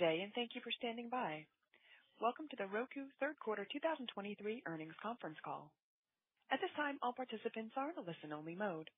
[0.00, 1.44] day, and thank you for standing by.
[2.20, 5.72] Welcome to the Roku third quarter 2023 earnings conference call.
[6.50, 8.88] At this time, all participants are in a listen-only mode.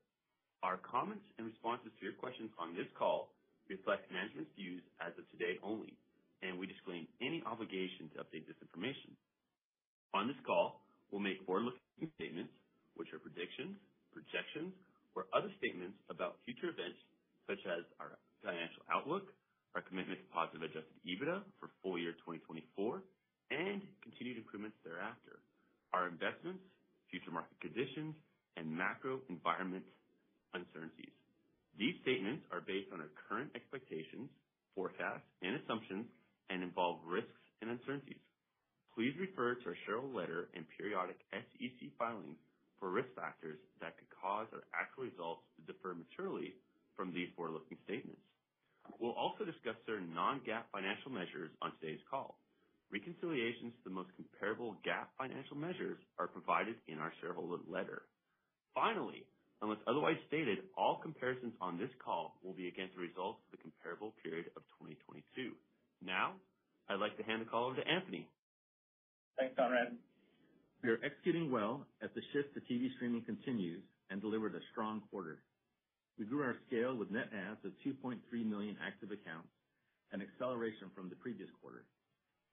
[0.63, 3.35] Our comments and responses to your questions on this call
[3.69, 5.99] reflect management's views as of today only,
[6.41, 9.17] and we disclaim any obligation to update this information.
[10.13, 12.53] On this call, we'll make forward-looking statements,
[12.95, 13.75] which are predictions,
[14.13, 14.73] projections,
[15.15, 16.99] or other statements about future events,
[17.47, 18.15] such as our
[18.45, 19.33] financial outlook,
[19.75, 23.03] our commitment to positive Adjusted EBITDA for full year 2024,
[23.51, 25.41] and continued improvements thereafter,
[25.93, 26.63] our investments,
[27.11, 28.15] future market conditions,
[28.57, 29.85] and macro environment
[30.55, 31.15] uncertainties.
[31.77, 34.31] These statements are based on our current expectations,
[34.75, 36.07] forecasts, and assumptions
[36.49, 38.21] and involve risks and uncertainties.
[38.95, 42.37] Please refer to our shareholder letter and periodic SEC filings
[42.79, 46.55] for risk factors that could cause our actual results to differ materially
[46.95, 48.21] from these forward-looking statements.
[48.99, 52.39] We'll also discuss certain non-GAAP financial measures on today's call.
[52.91, 58.03] Reconciliations to the most comparable GAAP financial measures are provided in our shareholder letter.
[58.73, 59.25] Finally,
[59.61, 63.63] unless otherwise stated, all comparisons on this call will be against the results of the
[63.63, 65.53] comparable period of 2022.
[66.03, 66.33] Now,
[66.89, 68.27] I'd like to hand the call over to Anthony.
[69.37, 69.97] Thanks, Conrad.
[70.83, 75.01] We are executing well as the shift to TV streaming continues and delivered a strong
[75.09, 75.39] quarter.
[76.19, 79.49] We grew our scale with net adds of 2.3 million active accounts,
[80.11, 81.85] an acceleration from the previous quarter.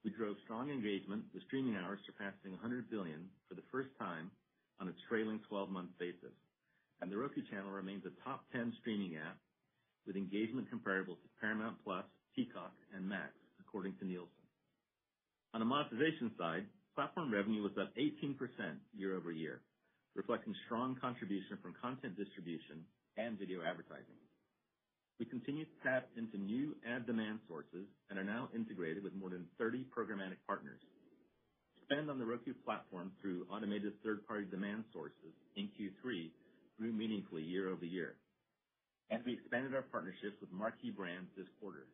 [0.04, 4.30] We drove strong engagement, with streaming hours surpassing 100 billion for the first time
[4.80, 6.34] on a trailing twelve-month basis,
[7.02, 9.38] and The Roku Channel remains a top 10 streaming app,
[10.06, 11.76] with engagement comparable to Paramount+,
[12.34, 14.46] Peacock, and Max, according to Nielsen.
[15.54, 18.36] On the monetization side, platform revenue was up 18%
[18.96, 19.60] year-over-year,
[20.16, 22.84] reflecting strong contribution from content distribution
[23.16, 24.18] and video advertising.
[25.18, 29.30] We continue to tap into new ad demand sources and are now integrated with more
[29.30, 30.80] than 30 programmatic partners.
[31.84, 36.30] Spend on the Roku platform through automated third-party demand sources in Q3
[36.78, 38.16] grew meaningfully year-over-year,
[39.10, 41.86] and we expanded our partnerships with marquee brands this quarter.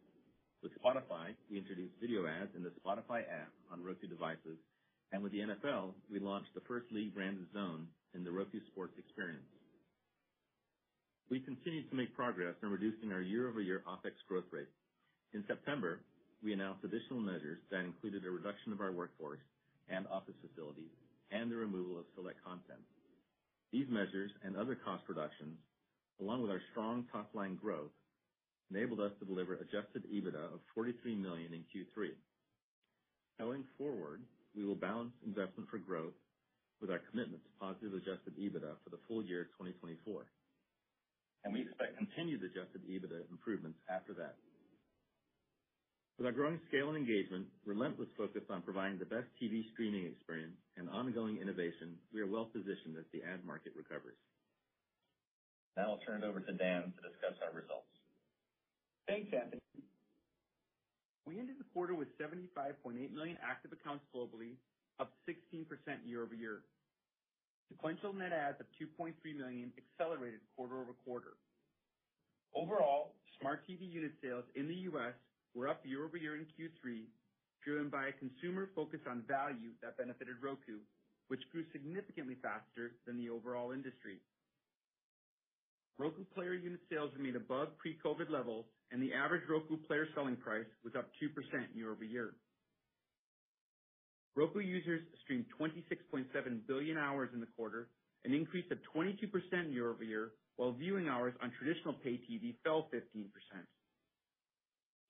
[0.63, 4.59] With Spotify, we introduced video ads in the Spotify app on Roku devices,
[5.13, 9.58] and with the NFL, we launched the first league-branded zone in the Roku Sports experience.
[11.31, 14.69] We continued to make progress in reducing our year-over-year OpEx growth rate.
[15.35, 16.01] In September,
[16.43, 19.41] we announced additional measures that included a reduction of our workforce
[19.89, 20.93] and office facilities
[21.31, 22.81] and the removal of select content.
[23.73, 25.59] These measures and other cost reductions,
[26.21, 27.93] along with our strong top-line growth,
[28.71, 32.11] enabled us to deliver Adjusted EBITDA of 43 million in Q3.
[33.39, 34.23] Going forward,
[34.57, 36.15] we will balance investment for growth
[36.81, 40.27] with our commitment to positive Adjusted EBITDA for the full year 2024,
[41.45, 44.37] and we expect continued Adjusted EBITDA improvements after that.
[46.19, 50.59] With our growing scale and engagement, relentless focus on providing the best TV streaming experience,
[50.77, 54.19] and ongoing innovation, we are well positioned as the ad market recovers.
[55.77, 57.87] Now I'll turn it over to Dan to discuss our results.
[59.07, 59.63] Thanks, Anthony.
[61.25, 64.59] We ended the quarter with 75.8 million active accounts globally,
[64.99, 65.69] up 16%
[66.05, 66.65] year-over-year.
[67.71, 71.37] Sequential net adds of 2.3 million accelerated quarter-over-quarter.
[72.55, 75.15] Overall, smart TV unit sales in the U.S.
[75.55, 77.07] were up year-over-year in Q3,
[77.65, 80.81] driven by a consumer focus on value that benefited Roku,
[81.29, 84.21] which grew significantly faster than the overall industry.
[85.99, 90.67] Roku player unit sales remained above pre-COVID levels, and the average Roku player selling price
[90.85, 92.35] was up 2% year-over-year.
[94.37, 96.27] Roku users streamed 26.7
[96.67, 97.89] billion hours in the quarter,
[98.25, 103.31] an increase of 22% year-over-year, while viewing hours on traditional pay TV fell 15%.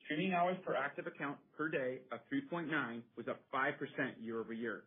[0.05, 2.69] Streaming hours per active account per day of 3.9
[3.17, 3.73] was up 5%
[4.21, 4.85] year-over-year.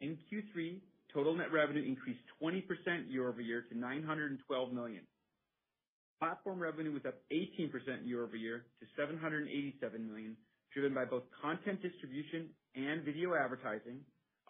[0.00, 0.80] In Q3,
[1.14, 2.64] total net revenue increased 20%
[3.08, 5.06] year-over-year to 912 million.
[6.18, 7.70] Platform revenue was up 18%
[8.04, 10.36] year-over-year to $787 million,
[10.74, 14.00] driven by both content distribution and video advertising,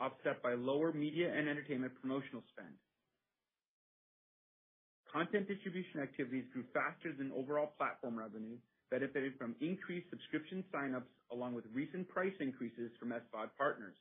[0.01, 2.75] offset by lower media and entertainment promotional spend.
[5.13, 8.57] Content distribution activities grew faster than overall platform revenue,
[8.91, 13.97] benefited from increased subscription sign-ups along with recent price increases from SVOD partners.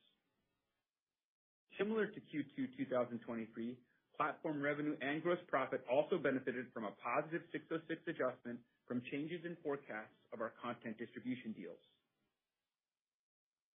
[1.78, 3.78] Similar to Q2 2023,
[4.18, 9.58] platform revenue and gross profit also benefited from a positive 606 adjustment from changes in
[9.64, 11.80] forecasts of our content distribution deals.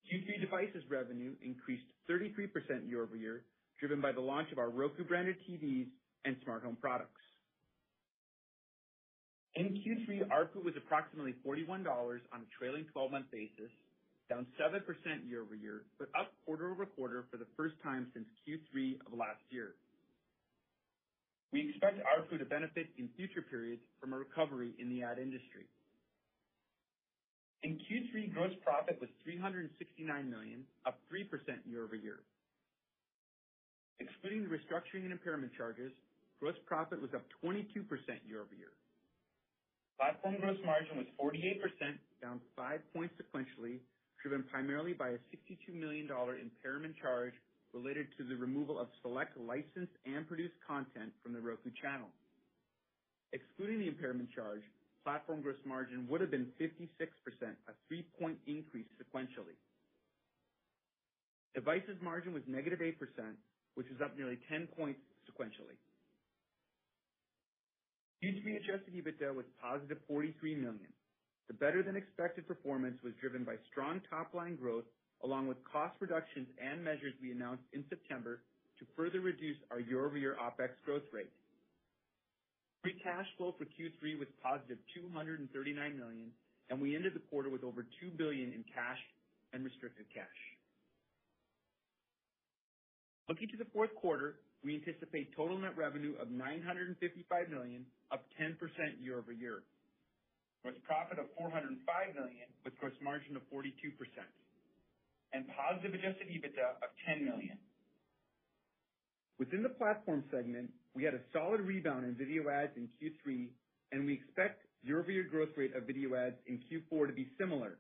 [0.07, 3.43] Q3 devices revenue increased 33% year-over-year,
[3.81, 5.89] driven by the launch of our Roku-branded TVs
[6.25, 7.21] and smart home products.
[9.57, 13.73] In Q3, ARPU was approximately $41 on a trailing twelve-month basis,
[14.29, 14.85] down 7%
[15.29, 19.75] year-over-year, but up quarter-over-quarter for the first time since Q3 of last year.
[21.53, 25.65] We expect ARPU to benefit in future periods from a recovery in the ad industry.
[27.67, 29.67] In Q3, gross profit was $369
[30.07, 31.27] million, up 3%
[31.67, 32.23] year-over-year.
[33.99, 35.91] Excluding the restructuring and impairment charges,
[36.39, 37.67] gross profit was up 22%
[38.23, 38.71] year-over-year.
[39.99, 43.83] Platform gross margin was 48%, down 5 points sequentially,
[44.23, 47.35] driven primarily by a $62 million impairment charge
[47.75, 52.15] related to the removal of select licensed and produced content from The Roku Channel.
[53.35, 54.63] Excluding the impairment charge,
[55.07, 56.91] platform gross margin would have been 56%,
[57.71, 59.55] a 3-point increase sequentially.
[61.55, 62.99] Devices margin was negative -8%,
[63.77, 64.99] which is up nearly 10 points
[65.31, 65.79] sequentially.
[68.21, 70.91] Q3 adjusted EBITDA was positive $43 million.
[71.47, 74.87] The better-than-expected performance was driven by strong top-line growth,
[75.23, 78.43] along with cost reductions and measures we announced in September
[78.81, 81.31] to further reduce our year-over-year OpEx growth rate.
[82.87, 86.31] Free cash flow for Q3 was positive $239 million,
[86.71, 89.03] and we ended the quarter with over 2 billion in cash
[89.51, 90.39] and restricted cash.
[93.27, 97.83] Looking to the fourth quarter, we anticipate total net revenue of 955 million,
[98.15, 98.55] up 10%
[99.03, 99.67] year-over-year.
[100.63, 101.83] Gross profit of 405
[102.15, 103.67] million, with gross margin of 42%,
[105.35, 107.59] and positive adjusted EBITDA of 10 million.
[109.43, 113.53] Within the platform segment, we had a solid rebound in video ads in Q3,
[113.93, 117.77] and we expect year-over-year growth rate of video ads in Q4 to be similar.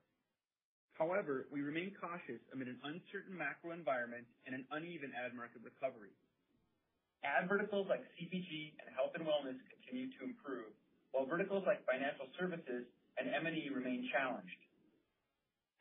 [1.00, 6.12] However, we remain cautious amid an uncertain macro environment and an uneven ad market recovery.
[7.24, 10.68] Ad verticals like CPG and health and wellness continue to improve,
[11.16, 12.84] while verticals like financial services
[13.16, 14.60] and M&E remain challenged.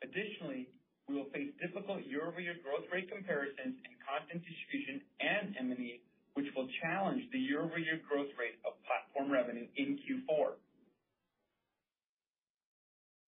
[0.00, 0.72] Additionally,
[1.04, 6.00] we will face difficult year-over-year growth rate comparisons in content distribution and M&E,
[6.36, 10.60] which will challenge the year-over-year growth rate of platform revenue in Q4.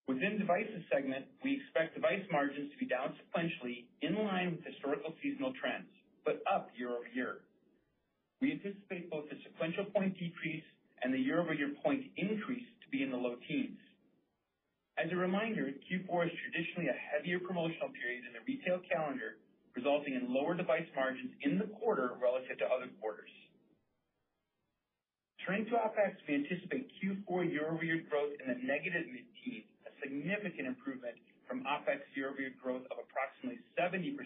[0.07, 5.13] Within devices segment, we expect device margins to be down sequentially in line with historical
[5.23, 5.89] seasonal trends,
[6.25, 7.41] but up year-over-year.
[8.41, 10.65] We anticipate both the sequential point decrease
[11.03, 13.81] and the year-over-year point increase to be in the low teens.
[15.01, 19.41] As a reminder, Q4 is traditionally a heavier promotional period in the retail calendar,
[19.79, 23.31] resulting in lower device margins in the quarter relative to other quarters.
[25.47, 31.15] Turning to OpEx, we anticipate Q4 year-over-year growth in the negative mid-teens, a significant improvement
[31.47, 34.19] from OpEx year-over-year growth of approximately 70%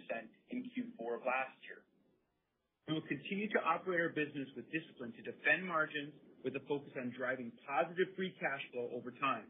[0.50, 1.84] in Q4 of last year.
[2.88, 6.90] We will continue to operate our business with discipline to defend margins, with a focus
[6.98, 9.46] on driving positive free cash flow over time.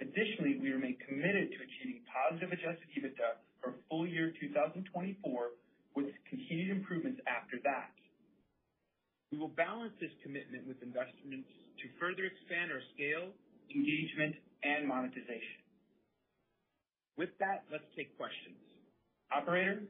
[0.00, 5.50] Additionally, we remain committed to achieving positive adjusted EBITDA for full year 2024,
[5.96, 7.92] with continued improvements after that.
[9.32, 11.48] We will balance this commitment with investments
[11.82, 13.30] to further expand our scale,
[13.74, 15.62] engagement, and monetization.
[17.16, 18.58] With that, let's take questions.
[19.32, 19.82] Operator?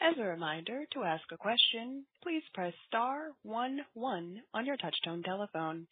[0.00, 5.24] As a reminder, to ask a question, please press star one one on your touchtone
[5.24, 5.86] telephone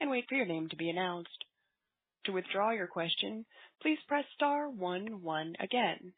[0.00, 1.44] and wait for your name to be announced.
[2.26, 3.46] To withdraw your question,
[3.82, 6.12] please press star one one again.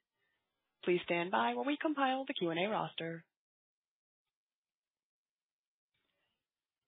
[0.84, 3.24] Please stand by while we compile the Q&A roster.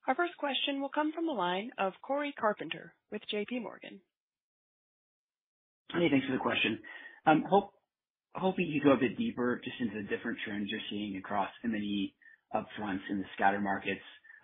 [0.09, 3.61] Our first question will come from the line of Cory Carpenter with J.P.
[3.61, 4.00] Morgan.
[5.93, 6.79] Hey, thanks for the question.
[7.27, 7.73] Um, hope
[8.35, 12.15] hoping you go a bit deeper just into the different trends you're seeing across M&E
[12.55, 14.00] upfronts in the scatter markets.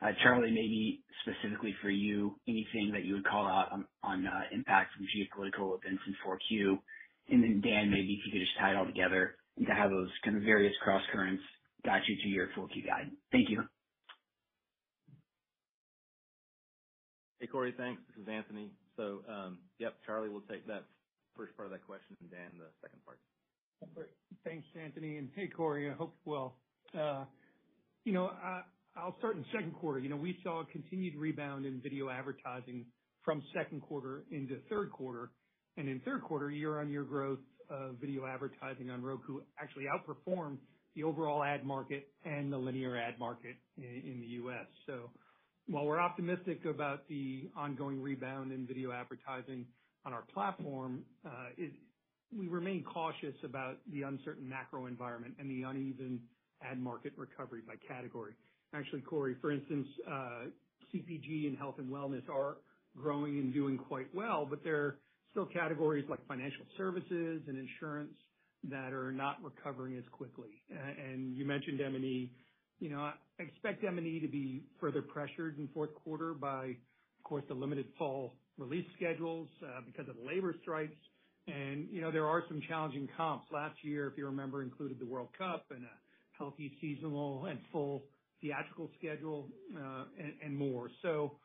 [0.06, 3.72] Uh, Charlie, maybe specifically for you, anything that you would call out
[4.04, 6.78] on uh, impact from geopolitical events in 4Q?
[7.28, 10.10] And then Dan, maybe if you could just tie it all together into how those
[10.25, 11.42] kind of various crosscurrents
[11.84, 13.10] got you to your 4Q guide.
[13.32, 13.64] Thank you.
[17.40, 17.75] Hey, Cory.
[17.76, 18.00] Thanks.
[18.14, 18.70] This is Anthony.
[18.96, 20.84] So um yep, Charlie will take that
[21.36, 23.18] first part of that question, and Dan, the second part.
[23.94, 24.08] Great.
[24.44, 25.18] Thanks, Anthony.
[25.18, 26.54] And hey, Cory, I hope you're well.
[26.96, 27.25] Uh,
[28.04, 28.30] you know,
[28.96, 29.98] I'll start in second quarter.
[29.98, 32.86] You know, we saw a continued rebound in video advertising
[33.22, 35.32] from second quarter into third quarter.
[35.76, 40.56] And in third quarter, year-on-year growth of video advertising on Roku actually outperformed
[40.94, 44.66] the overall ad market and the linear ad market in the U.S.
[44.86, 45.10] So
[45.66, 49.66] while we're optimistic about the ongoing rebound in video advertising
[50.06, 51.50] on our platform, uh,
[52.34, 56.20] we remain cautious about the uncertain macro environment and the uneven
[56.62, 58.32] ad market recovery by category.
[58.75, 60.44] Actually, Cory, for instance, uh,
[60.92, 62.58] CPG and health and wellness are
[62.96, 64.99] growing and doing quite well, but there are
[65.30, 68.14] still categories like financial services and insurance
[68.70, 70.62] that are not recovering as quickly.
[70.70, 72.32] And you mentioned M&E.
[72.80, 77.44] You know, I expect M&E to be further pressured in fourth quarter by, of course,
[77.49, 80.96] the limited fall release schedules, uh, because of labor strikes.
[81.46, 83.46] And you know, there are some challenging comps.
[83.52, 85.96] Last year, if you remember, included the World Cup and a
[86.37, 88.02] healthy seasonal and full
[88.40, 90.04] theatrical schedule, uh,
[90.44, 90.90] and more.
[91.02, 91.38] So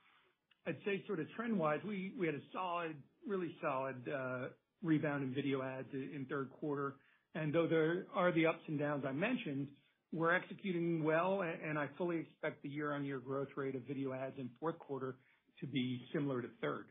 [0.67, 2.95] I'd say sort of trend-wise, we had a solid,
[3.27, 4.47] really solid, uh,
[4.83, 6.95] rebound in video ads in third quarter.
[7.35, 9.67] And though there are the ups and downs I mentioned,
[10.13, 14.49] we're executing well, and I fully expect the year-on-year growth rate of video ads in
[14.59, 15.15] fourth quarter
[15.61, 16.85] to be similar to third.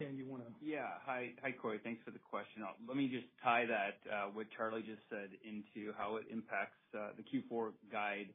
[0.00, 0.44] Dan, you wanna?
[0.60, 0.98] Yeah.
[1.06, 1.80] Hi, Hi, Cory.
[1.84, 2.62] Thanks for the question.
[2.62, 6.78] Uh, let me just tie that, uh, what Charlie just said into how it impacts
[6.94, 8.34] uh, the Q4 guide.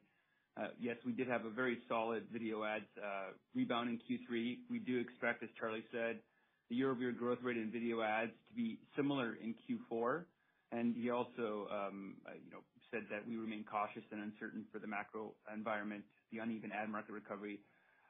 [0.80, 2.86] Yes, we did have a very solid video ads
[3.54, 4.58] rebound in Q3.
[4.70, 6.22] We do expect, as Charlie said,
[6.70, 10.26] the year-over-year growth rate in video ads to be similar in Q4.
[10.72, 14.86] And He also, um, you know, said that we remain cautious and uncertain for the
[14.88, 17.60] macro environment, the uneven ad market recovery.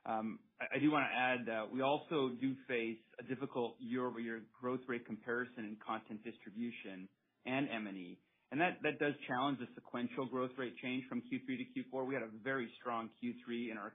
[0.06, 5.06] Um, I do wanna add that we also do face a difficult year-over-year growth rate
[5.06, 7.09] comparison in content distribution
[7.47, 8.18] and M&E.
[8.52, 12.06] And that does challenge the sequential growth rate change from Q3 to Q4.
[12.06, 13.92] We had a very strong Q3 in our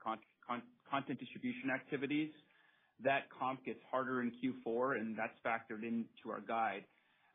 [0.90, 2.32] content distribution activities.
[3.04, 6.86] That comp gets harder in Q4, and that's factored into our guide.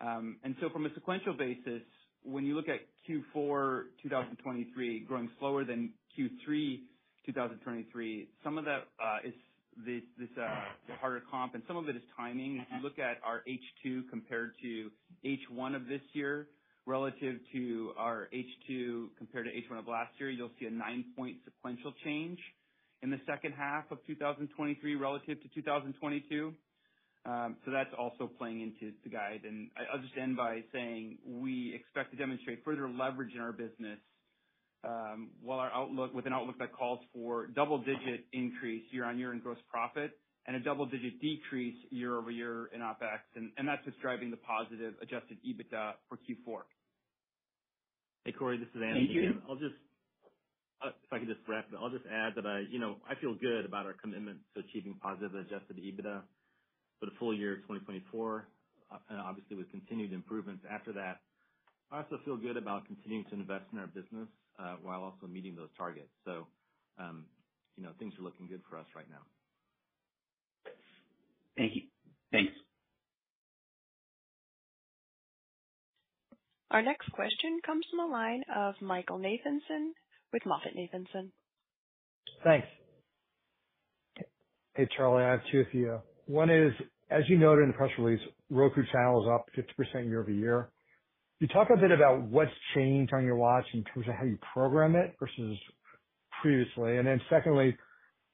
[0.01, 1.83] Um, and so from a sequential basis,
[2.25, 6.81] when you look at Q4 2023 growing slower than Q3
[7.27, 9.35] 2023, some of that uh, is
[9.87, 10.03] this
[10.41, 12.59] uh, harder comp, and some of it is timing.
[12.59, 14.91] If you look at our H2 compared to
[15.25, 16.49] H1 of this year
[16.87, 21.93] relative to our H2 compared to H1 of last year, you'll see a 9-point sequential
[22.05, 22.39] change
[23.03, 26.55] in the second half of 2023 relative to 2022.
[27.25, 29.43] Um, so That's also playing into the guide.
[29.45, 33.99] And I'll just end by saying we expect to demonstrate further leverage in our business,
[34.85, 40.13] Um, with an outlook that calls for double-digit increase year-on-year in gross profit
[40.47, 43.21] and a double-digit decrease year-over-year in OpEx.
[43.37, 46.63] And that's what's driving the positive adjusted EBITDA for Q4.
[48.25, 49.07] Hey, Cory, this is Anthony.
[49.09, 49.43] Thank you.
[49.49, 49.77] I'll just,
[50.85, 51.79] if I could just wrap it.
[51.81, 54.99] I'll just add that I, you know, I feel good about our commitment to achieving
[55.03, 56.23] positive adjusted EBITDA
[57.01, 58.49] for the full year of 2024,
[58.93, 61.21] uh, and obviously with continued improvements after that.
[61.93, 64.29] I also feel good about continuing to invest in our business,
[64.59, 66.11] Uh, while also meeting those targets.
[66.25, 66.47] So,
[66.99, 67.25] um,
[67.77, 69.23] you know, things are looking good for us right now.
[71.57, 71.83] Thank you.
[72.31, 72.53] Thanks.
[76.71, 79.91] Our next question comes from the line of Michael Nathanson
[80.33, 81.31] with MoffettNathanson.
[82.45, 82.67] Thanks.
[84.75, 85.99] Hey, Charlie, I have two for you.
[86.27, 86.73] One is,
[87.11, 89.47] as you noted in the press release, Roku Channel is up
[89.95, 90.71] 50% year-over-year.
[91.43, 94.39] You talk a bit about what's changed on your watch in terms of how you
[94.55, 95.59] program it versus
[96.41, 96.99] previously?
[96.99, 97.77] And then secondly,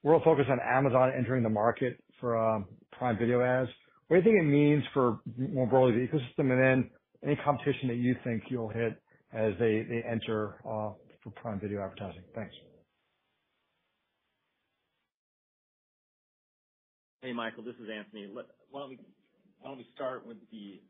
[0.02, 3.70] we're all focused on Amazon entering the market for um, Prime Video ads.
[4.08, 6.52] What do you think it means for more broadly the ecosystem?
[6.52, 6.90] And then
[7.24, 9.00] any competition that you think you'll hit
[9.32, 10.92] as they enter uh,
[11.24, 12.24] for Prime Video advertising?
[12.34, 12.54] Thanks.
[17.22, 18.28] Hey, Michael, this is Anthony.
[18.70, 18.82] Why
[19.64, 20.82] don't we start with the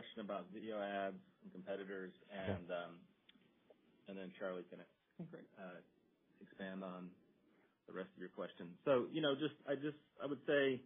[0.00, 2.16] question about video ads and competitors.
[2.32, 2.56] Yeah.
[2.56, 2.96] Um,
[4.40, 4.80] Charlie can.
[5.28, 5.44] Great.
[5.60, 5.76] Uh,
[6.40, 7.12] expand on
[7.86, 8.72] the rest of your question.
[8.88, 10.80] So, you know, just I just I would say,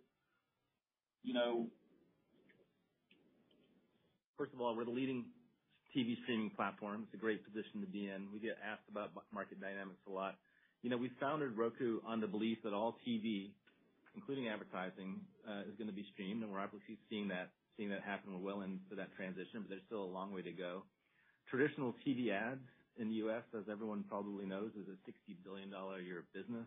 [1.23, 1.71] you know,
[4.37, 5.31] first of all, we're the leading
[5.95, 7.07] TV streaming platform.
[7.07, 8.27] It's a great position to be in.
[8.35, 10.35] We get asked about market dynamics a lot.
[10.83, 13.55] You know, we founded Roku on the belief that all TV,
[14.17, 17.55] including advertising, uh, is gonna be streamed, and we're obviously seeing that
[18.05, 18.33] happen.
[18.33, 20.83] We're well into that transition, but there's still a long way to go.
[21.51, 22.65] Traditional TV ads
[22.99, 26.67] in the U.S., as everyone probably knows, is a $60 billion a year business.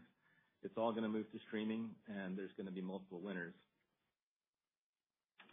[0.64, 3.54] It's all gonna move to streaming, and there's gonna be multiple winners.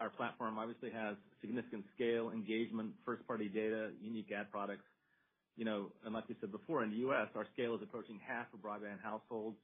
[0.01, 4.85] Our platform obviously has significant scale, engagement, first-party data, unique ad products.
[5.57, 8.47] You know, and like we said before, in the U.S., our scale is approaching half
[8.53, 9.57] of broadband households.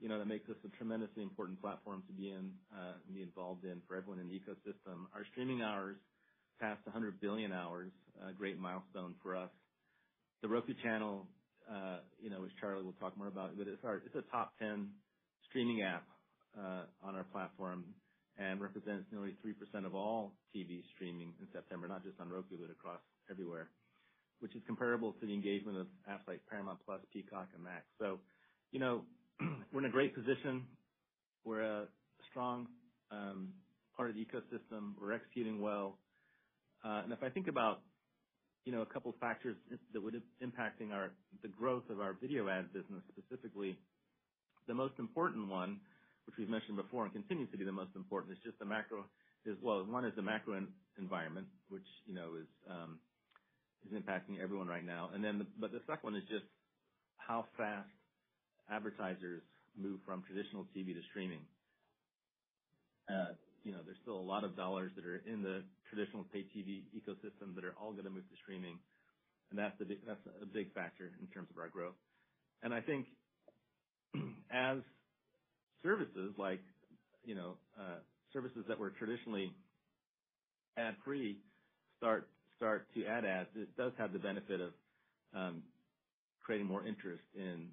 [0.00, 3.64] You know, that makes us a tremendously important platform to be in, and be involved
[3.64, 5.10] in for everyone in the ecosystem.
[5.14, 5.96] Our streaming hours
[6.60, 7.90] passed 100 billion hours,
[8.22, 9.50] a great milestone for us.
[10.42, 11.26] The Roku Channel,
[11.70, 14.88] uh, you know, which Charlie will talk more about, but it's a top 10
[15.48, 16.04] streaming app
[16.56, 17.84] uh, on our platform
[18.38, 22.70] and represents nearly 3% of all TV streaming in September, not just on Roku, but
[22.70, 23.00] across
[23.30, 23.68] everywhere,
[24.38, 26.78] which is comparable to the engagement of apps like Paramount+,
[27.12, 27.82] Peacock, and Max.
[27.98, 28.20] So,
[28.70, 29.02] you know,
[29.72, 30.66] we're in a great position.
[31.44, 31.86] We're a
[32.30, 32.68] strong
[33.96, 34.94] part of the ecosystem.
[35.00, 35.98] We're executing well.
[36.84, 37.80] Uh and if I think about,
[38.64, 39.56] you know, a couple factors
[39.92, 41.10] that would impacting our
[41.42, 43.78] the growth of our video ad business specifically,
[44.68, 45.80] the most important one,
[46.26, 49.04] which we've mentioned before and continues to be the most important, is just the macro.
[49.46, 50.60] Is well, one is the macro
[50.98, 53.00] environment, which, you know, is um
[53.86, 55.10] is impacting everyone right now.
[55.14, 56.46] And then the but the second one is just
[57.18, 57.88] how fast
[58.70, 59.42] advertisers
[59.76, 61.40] move from traditional TV to streaming.
[63.08, 63.34] Uh,
[63.64, 66.82] you know, there's still a lot of dollars that are in the traditional pay TV
[66.94, 68.78] ecosystem that are all gonna move to streaming,
[69.50, 69.74] and that's
[70.06, 71.96] that's a big factor in terms of our growth.
[72.62, 73.06] And I think
[74.50, 74.78] as
[75.82, 76.60] services like,
[77.24, 78.00] you know, uh,
[78.32, 79.52] services that were traditionally
[80.76, 81.38] ad-free
[81.98, 84.72] start start to add ads, it does have the benefit of
[85.34, 85.62] um,
[86.48, 87.68] creating more interest in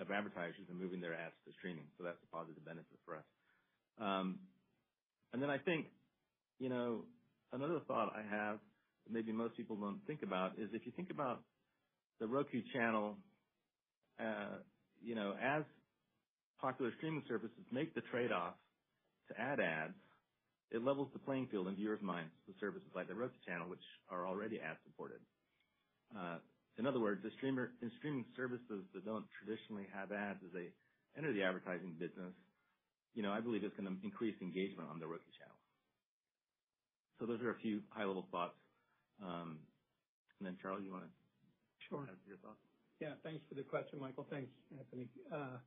[0.00, 1.84] of advertisers in moving their ads to streaming.
[1.98, 3.28] So that's a positive benefit for us.
[4.00, 4.38] Um,
[5.34, 5.88] and then I think,
[6.58, 7.04] you know,
[7.52, 8.56] another thought I have
[9.04, 11.42] that maybe most people don't think about is if you think about
[12.18, 13.18] The Roku Channel,
[14.18, 14.56] uh,
[15.02, 15.64] you know, as
[16.62, 18.54] popular streaming services make the trade-off
[19.28, 20.00] to add ads,
[20.70, 23.84] it levels the playing field in viewers' minds with services like The Roku Channel, which
[24.08, 25.20] are already ad-supported.
[26.18, 26.38] Uh,
[26.78, 27.32] In other words, in
[27.98, 30.68] streaming services that don't traditionally have ads as they
[31.16, 32.34] enter the advertising business,
[33.14, 35.56] you know, I believe it's gonna increase engagement on The Roku Channel.
[37.18, 38.58] So those are a few high-level thoughts.
[39.20, 39.66] Um
[40.38, 41.10] and then Charlie, you wanna-
[41.88, 42.06] Sure.
[42.08, 42.60] Add your thoughts?
[43.00, 43.14] Yeah.
[43.22, 44.24] Thanks for the question, Michael.
[44.30, 45.08] Thanks, Anthony.
[45.32, 45.58] Uh,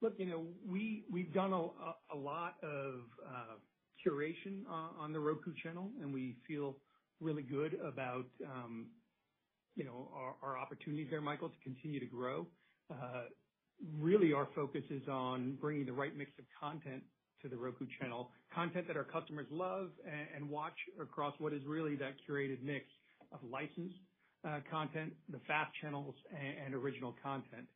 [0.00, 3.58] look, you know, we, we've done a lot of uh,
[4.04, 6.82] curation on The Roku Channel, and we feel
[7.20, 8.97] really good about, um,
[9.78, 10.08] you know,
[10.42, 12.46] our opportunities there, Michael, to continue to grow.
[13.96, 17.04] Really our focus is on bringing the right mix of content
[17.42, 19.90] to The Roku Channel, content that our customers love
[20.34, 22.86] and watch across what is really that curated mix
[23.32, 23.94] of licensed
[24.68, 27.66] content, the FAST channels, and original content.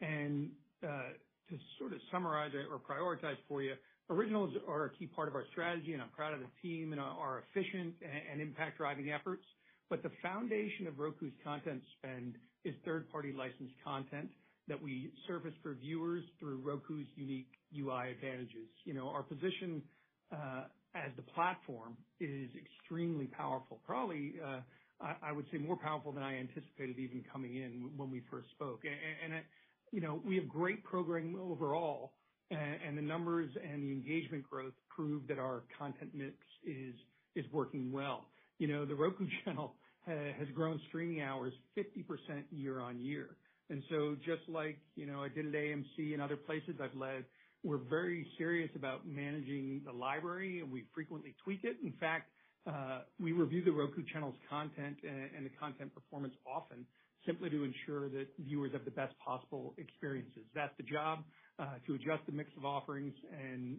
[0.00, 0.50] And
[0.82, 1.14] uh
[1.50, 3.74] to sort of summarize it or prioritize for you,
[4.08, 7.00] originals are a key part of our strategy, and I'm proud of the team and
[7.00, 9.44] our efficient and impact-driving efforts.
[9.92, 14.30] But the foundation of Roku's content spend is third-party licensed content
[14.66, 18.72] that we surface for viewers through Roku's unique UI advantages.
[18.86, 19.82] You know, our position
[20.32, 20.62] uh,
[20.94, 23.80] as the platform is extremely powerful.
[23.86, 24.60] Probably, uh,
[25.22, 28.84] I would say more powerful than I anticipated even coming in when we first spoke.
[28.86, 29.36] And uh,
[29.90, 32.12] you know, we have great programming overall,
[32.50, 36.32] and the numbers and the engagement growth prove that our content mix
[36.64, 38.24] is working well.
[38.58, 42.04] You know, The Roku Channel Uh, has grown streaming hours 50%
[42.50, 43.36] year-on-year.
[43.70, 47.24] And so just like, you know, I did at AMC and other places I've led,
[47.62, 51.76] we're very serious about managing the library, and we frequently tweak it.
[51.84, 52.30] In fact,
[52.66, 56.84] uh, we review The Roku Channel's content and the content performance often
[57.24, 60.42] simply to ensure that viewers have the best possible experiences.
[60.52, 61.20] That's the job,
[61.60, 63.78] uh, to adjust the mix of offerings and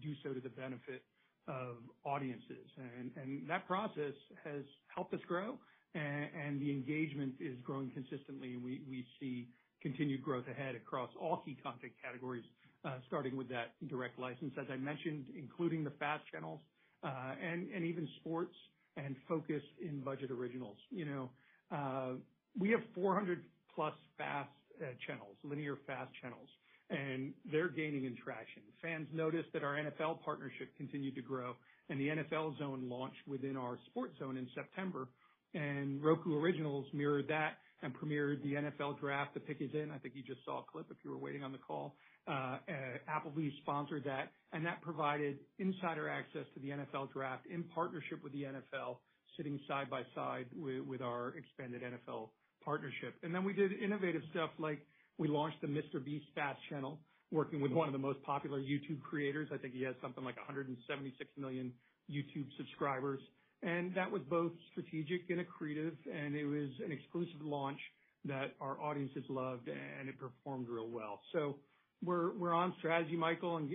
[0.00, 1.02] do so to the benefit
[1.48, 2.66] of audiences.
[2.76, 4.62] And that process has
[4.94, 5.58] helped us grow,
[5.94, 9.48] and the engagement is growing consistently, and we see
[9.80, 12.44] continued growth ahead across all key content categories,
[12.84, 16.60] uh, starting with that direct license, as I mentioned, including the FAST channels,
[17.02, 18.54] uh and and even sports
[18.96, 20.78] and focus in budget originals.
[20.90, 21.30] You know,
[21.70, 22.12] uh,
[22.58, 23.36] we have 400+
[23.76, 24.48] FAST
[24.80, 26.48] uh, channels, linear FAST channels,
[26.90, 28.62] and they're gaining in traction.
[28.80, 31.54] Fans noticed that our NFL partnership continued to grow,
[31.88, 35.08] and the NFL Zone launched within our Sports Zone in September.
[35.54, 39.34] And Roku Originals mirrored that and premiered the NFL Draft.
[39.34, 39.90] The pick is in.
[39.90, 41.96] I think you just saw a clip if you were waiting on the call.
[42.28, 47.62] Uh, uh, Applebee's sponsored that, and that provided insider access to the NFL Draft in
[47.64, 48.98] partnership with the NFL,
[49.36, 52.30] sitting side by side with our expanded NFL
[52.64, 53.14] partnership.
[53.22, 54.80] And then we did innovative stuff like
[55.18, 56.98] we launched the MrBeast FAST channel,
[57.32, 59.48] working with one of the most popular YouTube creators.
[59.52, 61.72] I think he has something like 176 million
[62.10, 63.20] YouTube subscribers.
[63.62, 67.80] And that was both strategic and accretive, and it was an exclusive launch
[68.26, 71.20] that our audiences loved, and it performed real well.
[71.32, 71.56] So
[72.04, 73.72] we're on strategy, Michael, and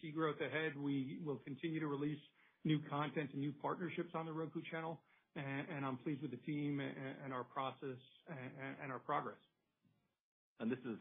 [0.00, 0.72] see growth ahead.
[0.76, 2.20] We will continue to release
[2.64, 4.98] new content and new partnerships on The Roku Channel,
[5.36, 7.98] and I'm pleased with the team and our process
[8.82, 9.36] and our progress.
[10.60, 10.98] And this is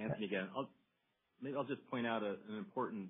[0.00, 0.48] Anthony again.
[1.42, 3.08] Maybe I'll just point out an important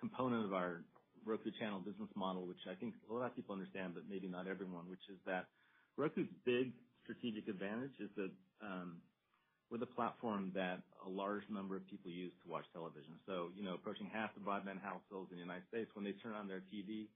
[0.00, 0.84] component of our
[1.24, 4.48] Roku Channel business model, which I think a lot of people understand, but maybe not
[4.48, 5.46] everyone, which is that
[5.96, 6.72] Roku's big
[7.04, 8.30] strategic advantage is that
[9.70, 13.16] we're the platform that a large number of people use to watch television.
[13.26, 16.34] So, you know, approaching half the broadband households in the United States, when they turn
[16.34, 17.08] on their TV,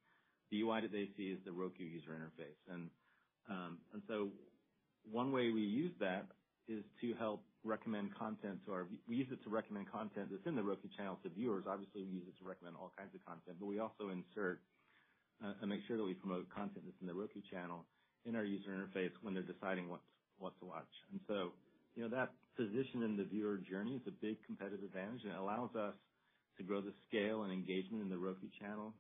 [0.51, 2.59] the UI that they see is the Roku user interface.
[2.73, 2.91] And
[3.49, 4.31] um and so
[5.11, 6.27] one way we use that
[6.69, 10.55] is to help recommend content to our we use it to recommend content that's in
[10.55, 11.65] The Roku Channel to viewers.
[11.69, 14.61] Obviously, we use it to recommend all kinds of content, but we also insert
[15.45, 17.85] uh, and make sure that we promote content that's in The Roku Channel
[18.25, 20.01] in our user interface when they're deciding what
[20.39, 20.91] what to watch.
[21.13, 21.53] And so,
[21.95, 25.39] you know, that position in the viewer journey is a big competitive advantage, and it
[25.39, 25.95] allows us
[26.59, 28.93] to grow the scale and engagement in The Roku Channel,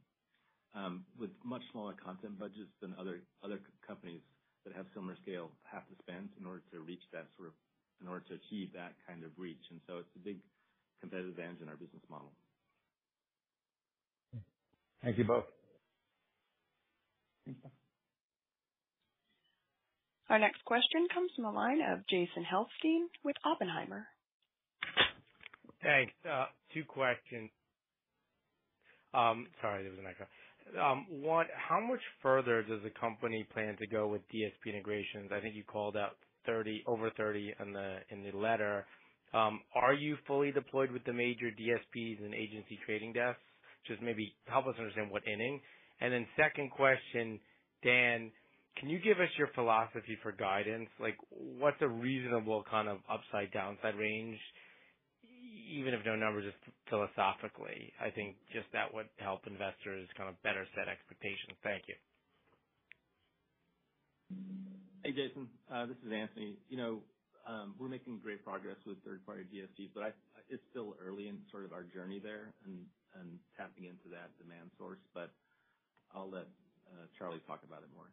[0.74, 4.20] um, with much smaller content budgets than other, other companies
[4.66, 7.55] that have similar scale have to spend in order to reach that sort of
[8.02, 9.62] in order to achieve that kind of reach.
[9.70, 10.38] And so it's a big
[11.00, 12.33] competitive advantage in our business model.
[15.02, 15.44] Thank you both.
[17.46, 17.61] Thanks.
[20.29, 24.09] Our next question comes from the line of Jason Helfstein with Oppenheimer.
[25.83, 26.12] Thanks.
[26.29, 27.50] Uh, two questions.
[29.14, 30.26] Um, sorry, there was an echo.
[30.81, 35.31] Um, One, how much further does the company plan to go with DSP integrations?
[35.33, 38.87] I think you called out 30, over 30 in the in the letter.
[39.35, 43.40] Um, are you fully deployed with the major DSPs and agency trading desks?
[43.87, 45.61] Just maybe help us understand what inning.
[46.00, 47.40] Then Second question,
[47.85, 48.33] Dan,
[48.79, 50.88] can you give us your philosophy for guidance?
[51.00, 54.38] Like, what's a reasonable kind of upside, downside range,
[55.66, 57.92] even if no numbers, just philosophically?
[58.00, 61.59] I think just that would help investors kind of better set expectations.
[61.62, 61.96] Thank you.
[65.02, 66.59] Hey, Jason, uh, this is Anthony.
[66.70, 66.92] You know,
[67.46, 70.14] um, we're making great progress with third-party DSPs, but
[70.50, 72.87] it's still early in sort of our journey there and
[73.57, 74.98] tapping into that demand source.
[75.14, 75.31] But
[76.14, 76.46] I'll let
[76.90, 78.11] uh, Charlie talk about it more.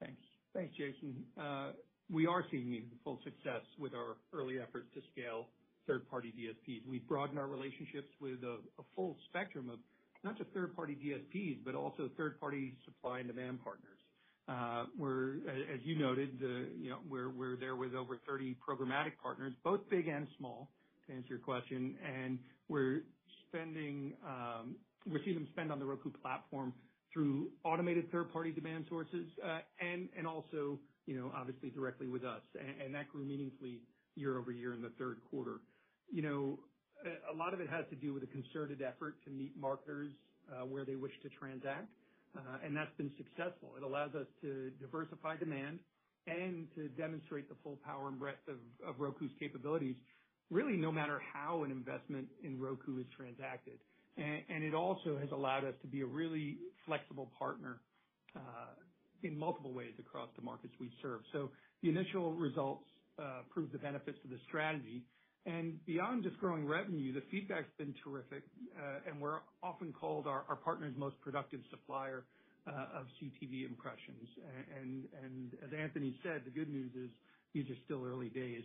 [0.00, 0.20] Thanks.
[0.54, 1.24] Thanks, Jason.
[1.38, 1.72] Uh,
[2.10, 5.48] we are seeing meaningful success with our early efforts to scale
[5.86, 6.86] third-party DSPs.
[6.88, 8.58] We've broadened our relationships with a
[8.94, 9.78] full spectrum of
[10.24, 13.98] not just third-party DSPs, but also third-party supply and demand partners.
[14.48, 16.38] As you noted,
[16.78, 20.70] you know, we're we're there with over 30 programmatic partners, both big and small,
[21.06, 21.96] to answer your question.
[22.04, 23.02] And we're
[23.48, 24.14] spending,
[25.06, 26.72] we're seeing them spend on the Roku platform
[27.12, 32.42] through automated third-party demand sources, uh and also, you know, obviously directly with us.
[32.54, 33.80] That grew meaningfully
[34.16, 35.60] year-over-year in the third quarter.
[36.12, 36.58] You know,
[37.32, 40.12] a lot of it has to do with a concerted effort to meet marketers
[40.50, 41.88] uh, where they wish to transact,
[42.36, 43.74] uh, and that's been successful.
[43.76, 45.78] It allows us to diversify demand
[46.26, 49.94] and to demonstrate the full power and breadth of Roku's capabilities,
[50.50, 53.78] really, no matter how an investment in Roku is transacted.
[54.16, 57.80] And it also has allowed us to be a really flexible partner
[58.34, 58.40] uh,
[59.22, 61.20] in multiple ways across the markets we serve.
[61.32, 61.50] So
[61.82, 62.84] the initial results
[63.50, 65.02] prove the benefits of the strategy.
[65.46, 68.42] And beyond just growing revenue, the feedback's been terrific,
[68.76, 72.24] uh, and we're often called our partner's most productive supplier
[72.66, 74.26] uh, of CTV impressions.
[74.76, 77.10] And as Anthony said, the good news is
[77.54, 78.64] these are still early days.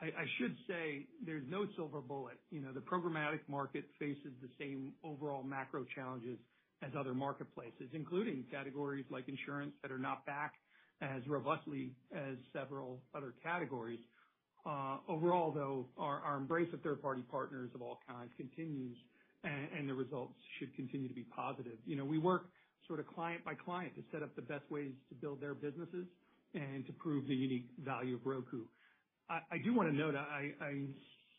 [0.00, 2.36] I should say there's no silver bullet.
[2.50, 6.38] You know, the programmatic market faces the same overall macro challenges
[6.82, 10.54] as other marketplaces, including categories like insurance, that are not back
[11.00, 14.00] as robustly as several other categories.
[14.66, 18.96] Uh, overall, though, our embrace of third-party partners of all kinds continues,
[19.42, 21.78] and the results should continue to be positive.
[21.86, 22.44] You know, we work
[22.86, 26.06] sort of client by client to set up the best ways to build their businesses
[26.54, 28.64] and to prove the unique value of Roku.
[29.28, 30.86] I do wanna note, I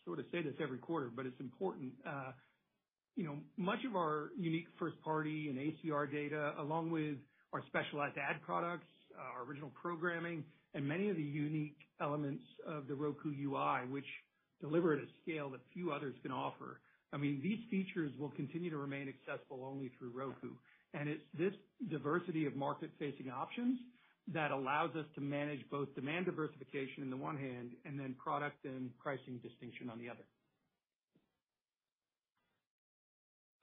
[0.05, 1.93] sort of say this every quarter, but it's important.
[2.05, 2.31] Uh,
[3.15, 7.17] you know, much of our unique first party and ACR data, along with
[7.53, 10.43] our specialized ad products, uh, our original programming,
[10.75, 14.05] and many of the unique elements of the Roku UI, which
[14.61, 16.81] deliver at a scale that few others can offer.
[17.13, 20.51] I mean, these features will continue to remain accessible only through Roku.
[20.93, 21.53] And it's this
[21.89, 23.79] diversity of market-facing options
[24.33, 28.65] that allows us to manage both demand diversification on the one hand, and then product
[28.65, 30.25] and pricing distinction on the other.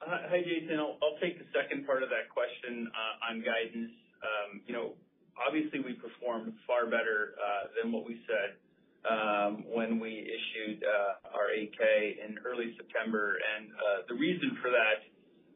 [0.01, 0.79] Uh, Hi, Jason.
[0.79, 3.93] I'll take the second part of that question uh, on guidance.
[4.23, 4.95] Um, you know,
[5.39, 8.57] obviously we performed far better uh, than what we said
[9.09, 13.39] um, when we issued uh, our 8-K in early September.
[13.41, 15.03] And uh the reason for that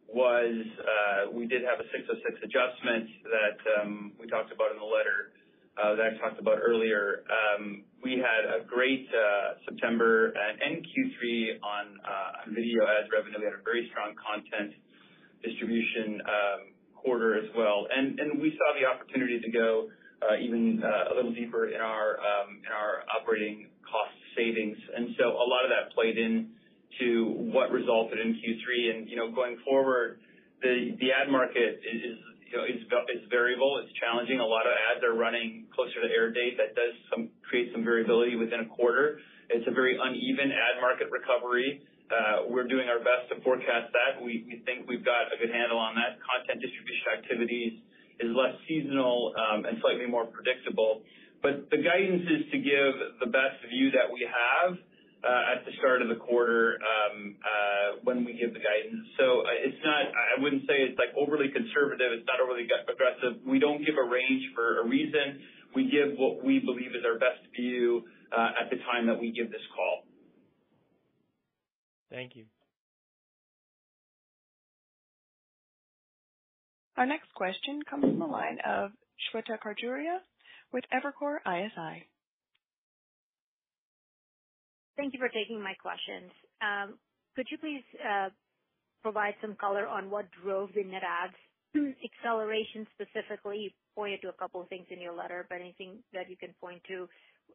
[0.07, 4.87] was uh, we did have a 606 adjustment that um, we talked about in the
[4.87, 5.35] letter
[5.77, 7.23] that I talked about earlier.
[7.29, 9.07] Um, we had a great
[9.69, 11.87] September and Q3 on
[12.49, 13.39] video ad revenue.
[13.39, 14.73] We had a very strong content
[15.45, 16.23] distribution
[17.07, 17.87] quarter as well.
[17.87, 19.89] And and we saw the opportunity to go
[20.43, 24.77] even a little deeper in our um in our operating cost savings.
[24.95, 28.67] And so a lot of that played into what resulted in Q3.
[28.93, 30.19] And, You know, going forward,
[30.61, 32.19] the ad market is,
[32.51, 32.67] you know,
[33.31, 34.41] variable, it's challenging.
[34.41, 36.57] A lot of ads are running closer to air date.
[36.57, 36.95] That does
[37.49, 39.21] create some variability within a quarter.
[39.51, 41.83] It's a very uneven ad market recovery.
[42.49, 44.23] We're doing our best to forecast that.
[44.23, 46.19] We we think we've got a good handle on that.
[46.23, 47.73] Content distribution activities
[48.21, 51.03] is less seasonal and slightly more predictable.
[51.43, 54.79] But the guidance is to give the best view that we have
[55.25, 59.05] uh at the start of the quarter um uh when we give the guidance.
[59.19, 60.13] So it's not.
[60.13, 62.13] I wouldn't say it's like overly conservative.
[62.13, 63.43] It's not overly aggressive.
[63.45, 65.41] We don't give a range for a reason.
[65.75, 69.33] We give what we believe is our best view uh at the time that we
[69.33, 70.05] give this call.
[72.11, 72.45] Thank you.
[76.97, 78.91] Our next question comes from the line of
[79.29, 80.19] Shweta Khajuria
[80.73, 82.07] with Evercore ISI.
[84.97, 86.31] Thank you for taking my questions.
[86.63, 86.95] Um,
[87.37, 88.31] could you please uh,
[89.03, 91.37] provide some color on what drove the net adds
[92.05, 93.59] acceleration specifically?
[93.59, 96.55] You pointed to a couple of things in your letter, but anything that you can
[96.61, 97.07] point to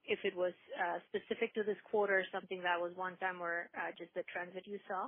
[0.05, 3.91] if it was uh, specific to this quarter, something that was one time or uh,
[3.97, 5.07] just the trends that you saw.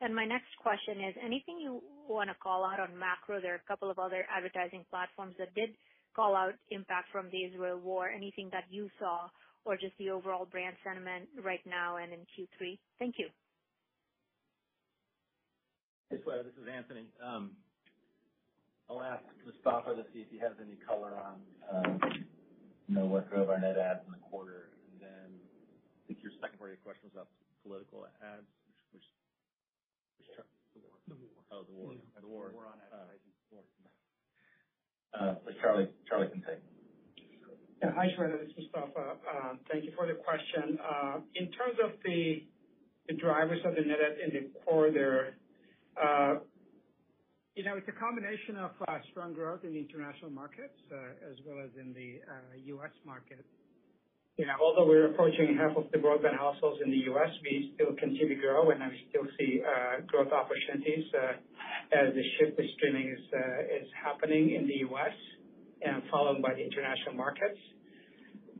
[0.00, 3.40] And my next question is anything you wanna call out on macro?
[3.40, 5.70] There are a couple of other advertising platforms that did
[6.14, 8.08] call out impact from the Israel war.
[8.08, 9.28] Anything that you saw
[9.64, 12.78] or just the overall brand sentiment right now and in Q3?
[12.98, 13.28] Thank you.
[16.10, 17.06] Hey, Shweta, this is Anthony.
[17.24, 17.50] Um,
[18.88, 21.40] I'll ask Mustafa to see if he has any color on,
[22.14, 22.35] you
[22.94, 24.70] know, what drove our net adds in the quarter.
[24.92, 27.28] And then I think your second part of your question was about
[27.66, 28.46] political ads.
[28.94, 29.02] Which?
[31.10, 31.42] The war.
[31.50, 31.94] Oh, the war.
[31.94, 32.50] The war.
[32.50, 33.34] The war on advertising.
[35.14, 35.34] Uh,
[36.08, 36.60] Charlie can take.
[37.82, 37.90] Yeah.
[37.94, 39.16] Hi, Shweta, this is Mustafa.
[39.24, 40.78] Uh, thank you for the question.
[40.80, 42.44] Uh, in terms of the
[43.18, 45.36] drivers of the net add in the quarter,
[47.56, 51.40] you know, it's a combination of uh, strong growth in the international markets, uh, as
[51.48, 52.92] well as in the uh, U.S.
[53.08, 53.40] market.
[54.36, 57.96] You know, although we're approaching half of the broadband households in the U.S., we still
[57.96, 59.64] continue to grow, and we still see
[60.06, 61.08] growth opportunities
[61.96, 65.16] as the shift to streaming is happening in the U.S.
[65.80, 67.56] and followed by the international markets.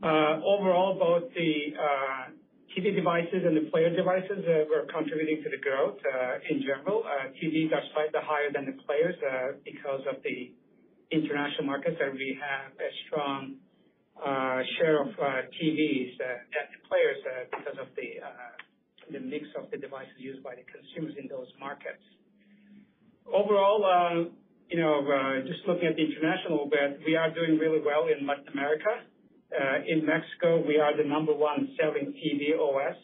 [0.01, 1.77] Overall, both the
[2.75, 7.07] TV devices and the player devices uh, were contributing to the growth uh, in general.
[7.07, 9.15] Uh, TVs are slightly higher than the players
[9.65, 10.51] because of the
[11.15, 13.63] international markets, and we have a strong
[14.79, 15.15] share of
[15.55, 17.21] TVs at the players
[17.55, 18.19] because of the
[19.07, 22.03] the mix of the devices used by the consumers in those markets.
[23.31, 24.27] Overall,
[24.69, 25.07] you know,
[25.47, 29.07] just looking at the international bit, we are doing really well in Latin America.
[29.57, 32.97] Uh, in Mexico, we are the number one selling TV OS.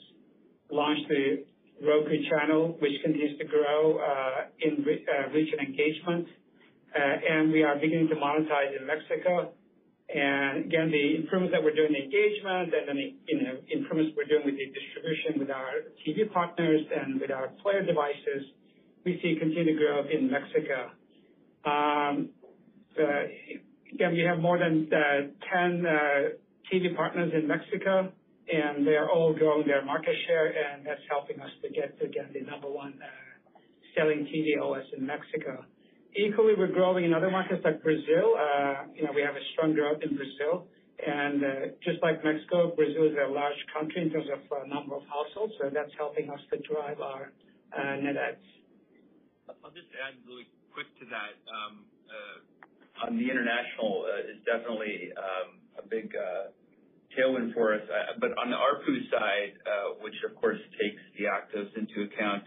[0.71, 1.45] Launched The
[1.81, 6.29] Roku Channel, which continues to grow uh, in reach uh, and engagement.
[6.95, 9.53] And we are beginning to monetize in Mexico.
[10.12, 14.12] And again, the improvements that we're doing in engagement and then the, you know, improvements
[14.17, 18.45] we're doing with the distribution with our TV partners and with our player devices,
[19.07, 20.93] we see continued growth in Mexico.
[21.65, 22.29] Um,
[23.95, 25.87] again, we have more than 10
[26.72, 28.11] TV partners in Mexico,
[28.48, 32.32] and they are all growing their market share, and that's helping us to get, again,
[32.32, 33.58] the number one uh,
[33.94, 35.64] selling TV OS in Mexico.
[36.16, 38.37] Equally, we're growing in other markets like Brazil.
[38.37, 40.66] Uh, you know, we have a strong growth in Brazil.
[41.02, 41.48] And uh,
[41.82, 45.68] just like Mexico, Brazil is a large country in terms of number of households, so
[45.72, 47.32] that's helping us to drive our
[47.98, 48.44] net adds.
[49.64, 51.35] I'll just add really quick to that.
[51.50, 51.85] Um,
[53.02, 56.14] on the international is definitely um, a big
[57.16, 57.83] tailwind for us.
[57.87, 62.44] Uh, but on the ARPU side, uh, which of course takes the actives into account,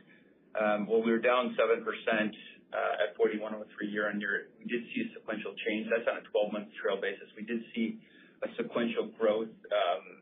[0.55, 5.53] um, while we were down 7% uh, at 4,103 year-on-year, we did see a sequential
[5.67, 5.87] change.
[5.91, 7.27] That's on a 12-month trail basis.
[7.35, 7.99] We did see
[8.43, 10.21] a sequential growth um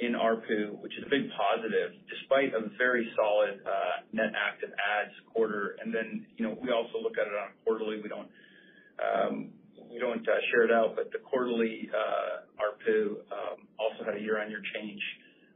[0.00, 3.60] in ARPU, which is a big positive despite a very solid
[4.12, 5.76] net active adds quarter.
[5.80, 8.00] And then, you know, we also look at it on a quarterly.
[9.00, 9.52] Um,
[9.90, 14.22] We don't uh, share it out, but the quarterly uh, ARPU um, also had a
[14.22, 15.02] year-on-year change,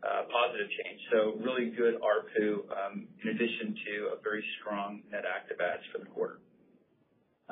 [0.02, 0.98] uh, positive change.
[1.14, 6.02] So really good ARPU um, in addition to a very strong net active adds for
[6.02, 6.42] the quarter.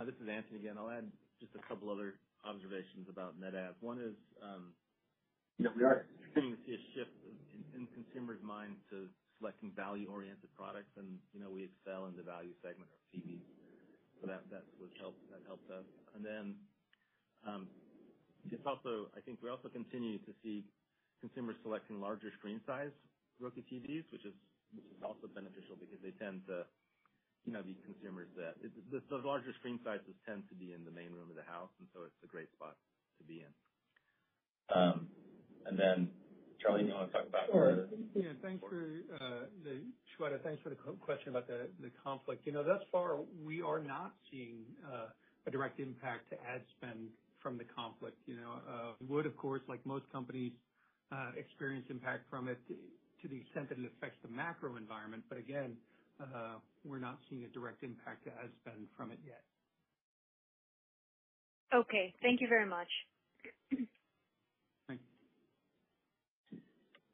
[0.03, 0.75] This is Anthony again.
[0.75, 1.07] I'll add
[1.38, 3.79] just a couple other observations about net adds.
[3.79, 4.75] One is, um,
[5.62, 7.14] you know, we are continuing to see a shift
[7.79, 9.07] in consumers' minds to
[9.38, 13.47] selecting value-oriented products, and, you know, we excel in the value segment of TVs.
[14.18, 14.42] So that
[15.47, 15.87] helped us.
[17.46, 17.68] Um,
[18.50, 20.64] it's also, I think we also continue to see
[21.20, 22.90] consumers selecting larger screen size
[23.40, 24.35] Roku TVs, which is
[25.05, 26.64] also beneficial because they tend to,
[27.44, 31.12] you know, be consumers that the larger screen sizes tend to be in the main
[31.12, 32.76] room of the house, and so it's a great spot
[33.18, 33.52] to be in.
[34.74, 35.09] Um,
[35.66, 36.11] and then,
[36.61, 37.88] Charlie, you wanna talk about the- Sure.
[38.14, 39.46] Yeah, thanks for uh,
[40.18, 42.46] Shweta, thanks for the question about the conflict.
[42.46, 45.11] You know, thus far, we are not seeing uh,
[45.46, 47.11] a direct impact to ad spend
[47.42, 48.16] from the conflict.
[48.26, 50.52] You know, we would, of course, like most companies,
[51.11, 55.24] uh, experience impact from it to the extent that it affects the macro environment.
[55.28, 55.76] But again,
[56.20, 59.42] uh, we're not seeing a direct impact to ad spend from it yet.
[61.74, 62.14] Okay.
[62.22, 62.88] Thank you very much.
[64.88, 65.02] Thanks.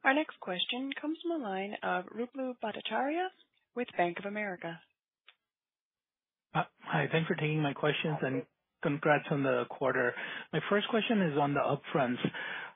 [0.05, 3.29] Our next question comes from the line of Ruplu Bhattacharya
[3.77, 4.79] with Bank of America.
[6.55, 7.07] Hi.
[7.13, 8.43] Thanks for taking my questions, and
[8.83, 10.15] congrats on the quarter.
[10.53, 12.19] My first question is on the upfronts.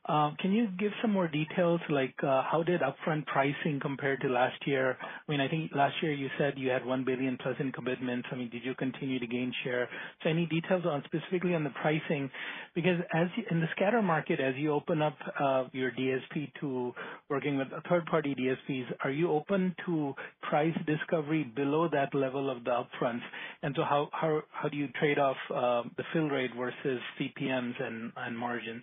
[0.08, 4.28] Uh, can you give some more details, like, uh, how did upfront pricing compare to
[4.28, 4.96] last year?
[5.02, 8.26] I mean, I think last year you said you had 1 billion plus in commitments.
[8.32, 9.88] I mean, did you continue to gain share?
[10.22, 12.30] So any details on, specifically on the pricing?
[12.74, 16.94] Because as in the scatter market, as you open up uh, your DSP to
[17.30, 22.70] working with third-party DSPs, are you open to price discovery below that level of the
[22.70, 23.22] upfronts?
[23.62, 28.12] And so how how how do you trade off the fill rate versus CPMs and
[28.16, 28.82] and margins?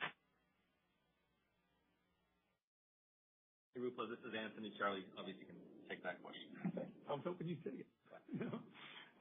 [3.80, 4.74] Hey, Ruplu, this is Anthony.
[4.78, 5.56] Charlie obviously can
[5.88, 6.52] take that question.
[7.08, 7.88] I was hoping you'd take it.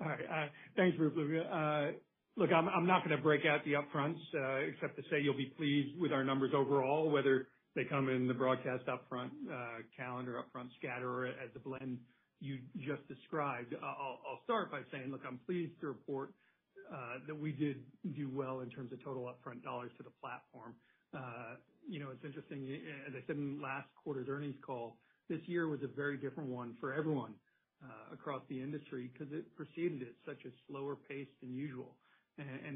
[0.01, 0.27] All right.
[0.27, 1.39] Uh, thanks, Ruplu.
[1.47, 1.93] Uh,
[2.37, 6.01] look, I'm not gonna break out the upfronts, uh, except to say you'll be pleased
[6.01, 9.31] with our numbers overall, whether they come in the broadcast upfront,
[9.97, 11.99] calendar upfront, scatter, or as the blend
[12.41, 13.75] you just described.
[13.81, 16.33] I'll start by saying, look, I'm pleased to report
[17.29, 17.77] that we did
[18.17, 20.75] do well in terms of total upfront dollars to the platform.
[21.89, 22.69] You know, it's interesting,
[23.09, 24.99] as I said in last quarter's earnings call,
[25.29, 27.35] this year was a very different one for everyone
[27.85, 31.99] uh, across the industry 'cause it proceeded at such a slower pace than usual.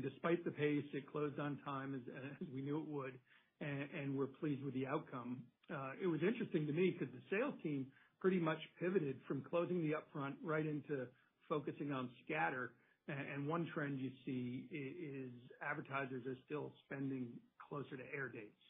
[0.02, 2.02] Despite the pace, it closed on time as
[2.54, 3.20] we knew it would,
[3.60, 5.44] and we're pleased with the outcome.
[5.70, 7.86] Uh, it was interesting to me 'cause the sales team
[8.20, 11.08] pretty much pivoted from closing the upfront right into
[11.48, 12.74] focusing on scatter.
[13.46, 17.40] One trend you see is advertisers are still spending
[17.72, 18.60] closer to air dates.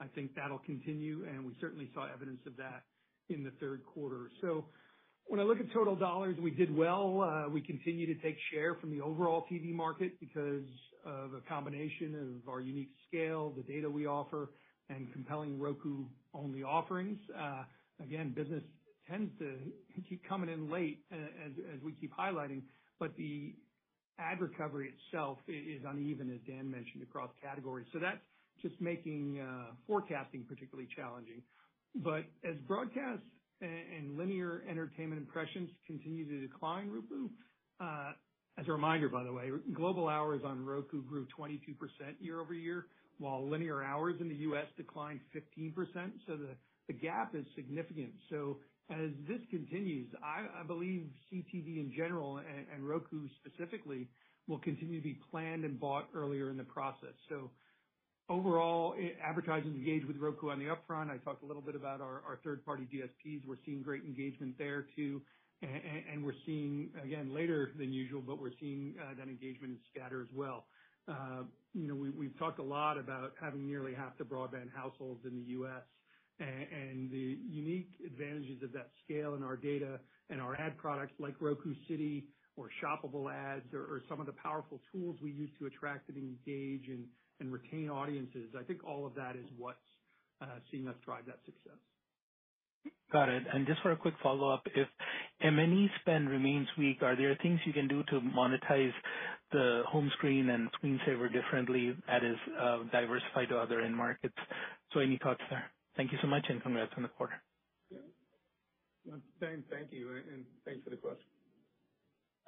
[0.00, 2.84] I think that'll continue, and we certainly saw evidence of that
[3.28, 4.30] in the third quarter.
[4.40, 4.64] So
[5.26, 7.50] when I look at total dollars, we did well.
[7.52, 10.64] We continue to take share from the overall TV market because
[11.04, 14.48] of a combination of our unique scale, the data we offer,
[14.88, 17.18] and compelling Roku-only offerings.
[18.02, 18.62] Again, business
[19.08, 19.52] tends to
[20.08, 22.62] keep coming in late uh, as we keep highlighting,
[22.98, 23.54] but the
[24.18, 27.86] ad recovery itself is uneven, as Dan mentioned, across categories.
[27.92, 28.18] So That's
[28.62, 31.42] just making uh, forecasting particularly challenging.
[31.94, 33.22] But as broadcast
[33.60, 37.28] and linear entertainment impressions continue to decline, Ruplu,
[37.80, 38.12] uh,
[38.58, 41.58] as a reminder, by the way, global hours on Roku grew 22%
[42.20, 42.86] year-over-year,
[43.18, 44.66] while linear hours in the U.S.
[44.76, 45.74] declined 15%.
[46.26, 46.36] So
[46.88, 48.10] the gap is significant.
[48.28, 48.58] So
[48.90, 54.08] as this continues, I believe CTV in general and Roku specifically
[54.48, 57.14] will continue to be planned and bought earlier in the process.
[58.30, 61.10] Overall, eh, advertisers engage with Roku on the upfront.
[61.10, 63.44] I talked a little bit about our third-party DSPs.
[63.44, 65.20] We're seeing great engagement there too.
[65.62, 70.22] And we're seeing, again, later than usual, but we're seeing uh, that engagement in scatter
[70.22, 70.64] as well.
[71.06, 71.42] Uh,
[71.74, 75.50] you know, we've talked a lot about having nearly half the broadband households in the
[75.60, 75.82] U.S.
[76.38, 79.98] And the unique advantages of that scale in our data
[80.30, 84.80] and our ad products like Roku City or shoppable ads or some of the powerful
[84.92, 87.04] tools we use to attract and engage and
[87.48, 89.78] retain audiences, I think all of that is what's
[90.40, 91.78] uh, seeing us drive that success.
[93.12, 93.44] Got it.
[93.52, 94.88] And just for a quick follow-up, if
[95.40, 98.92] M&E spend remains weak, are there things you can do to monetize
[99.52, 104.36] the home screen and screensaver differently that is uh, diversified to other end markets?
[104.92, 105.70] So any thoughts there?
[105.96, 107.34] Thank you so much, and congrats on the quarter.
[107.90, 107.98] Yeah.
[109.70, 111.26] Thank you, and thanks for the question.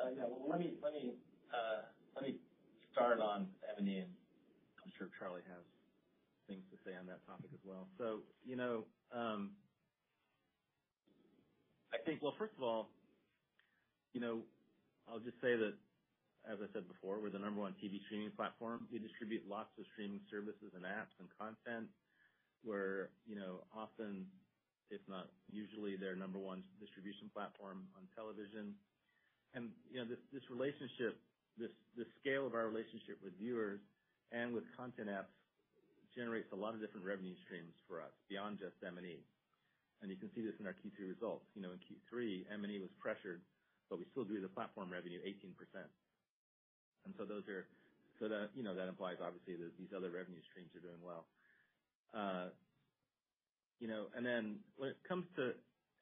[0.00, 0.24] Uh, yeah.
[0.28, 2.38] Well, let me
[2.92, 4.21] start on M&E, and I'm
[4.98, 5.64] sure Charlie has
[6.48, 7.86] things to say on that topic as well.
[7.98, 8.84] So, you know,
[9.14, 9.54] um,
[11.92, 12.22] I think.
[12.22, 12.88] Well, first of all,
[14.12, 14.42] you know,
[15.06, 15.74] I'll just say that,
[16.48, 18.88] as I said before, we're the number one TV streaming platform.
[18.90, 21.88] We distribute lots of streaming services and apps and content.
[22.64, 24.26] We're, you know, often,
[24.90, 28.74] if not usually, their number one distribution platform on television.
[29.54, 31.20] And, you know, this relationship,
[31.60, 33.84] this the scale of our relationship with viewers
[34.32, 35.32] and with content apps
[36.16, 39.24] generates a lot of different revenue streams for us beyond just M&E.
[40.02, 41.46] And you can see this in our Q3 results.
[41.54, 43.40] You know, in Q3, M&E was pressured,
[43.88, 45.54] but we still grew the platform revenue 18%.
[47.04, 47.68] And so those are
[48.20, 51.26] so that, you know, that implies obviously that these other revenue streams are doing well.
[52.12, 52.52] Uh,
[53.80, 55.54] you know, and then when it comes to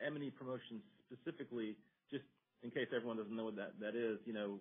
[0.04, 1.76] M&E promotions specifically,
[2.10, 2.24] just
[2.62, 4.58] in case everyone doesn't know what that is, you know,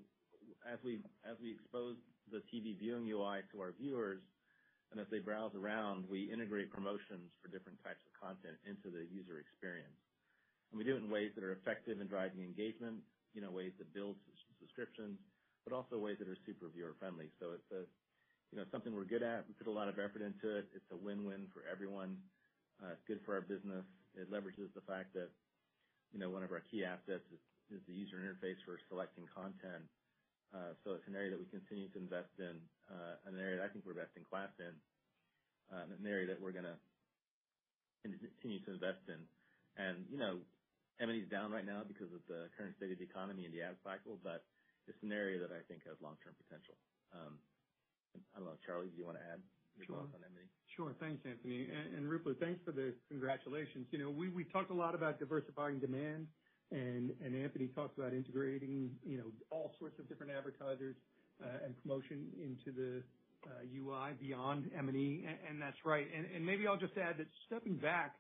[0.64, 1.98] as we as we expose
[2.32, 4.22] the TV viewing UI to our viewers,
[4.92, 9.06] and as they browse around, we integrate promotions for different types of content into the
[9.14, 9.98] user experience.
[10.72, 13.02] And we do it in ways that are effective in driving engagement,
[13.34, 14.18] you know, ways that build
[14.58, 15.18] subscriptions,
[15.66, 17.30] but also ways that are super viewer-friendly.
[17.38, 17.86] So it's a,
[18.50, 19.46] you know, something we're good at.
[19.46, 20.66] We put a lot of effort into it.
[20.74, 22.18] It's a win-win for everyone.
[22.82, 23.86] Uh, it's good for our business.
[24.18, 25.30] It leverages the fact that,
[26.14, 27.26] you know, one of our key assets
[27.70, 29.86] is the user interface for selecting content.
[30.50, 32.58] Uh, it's an area that we continue to invest in,
[32.90, 34.74] uh, an area that I think we're best in class in,
[35.70, 36.80] uh, an area that we're gonna
[38.02, 39.30] continue to invest in.
[39.78, 40.42] And you know,
[41.00, 43.62] M&E is down right now because of the current state of the economy and the
[43.62, 44.44] ad cycle, but
[44.88, 46.76] it's an area that I think has long-term potential.
[47.14, 47.40] Um,
[48.34, 49.42] I don't know, Charlie, do you wanna add
[49.78, 50.50] your thoughts on M&E?
[50.76, 50.94] Sure.
[51.00, 51.68] Thanks, Anthony.
[52.02, 53.88] Ruplu, thanks for the congratulations.
[53.92, 56.28] You know, we talked a lot about diversifying demand, and
[56.72, 60.96] Anthony talked about integrating, you know, all sorts of different advertisers
[61.44, 63.02] uh, and promotion into the
[63.48, 66.08] uh, UI beyond M&E, and that's right.
[66.16, 68.16] And and maybe I'll just add that stepping back,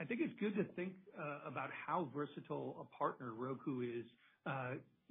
[0.00, 4.06] I think it's good to think uh, about how versatile a partner Roku is,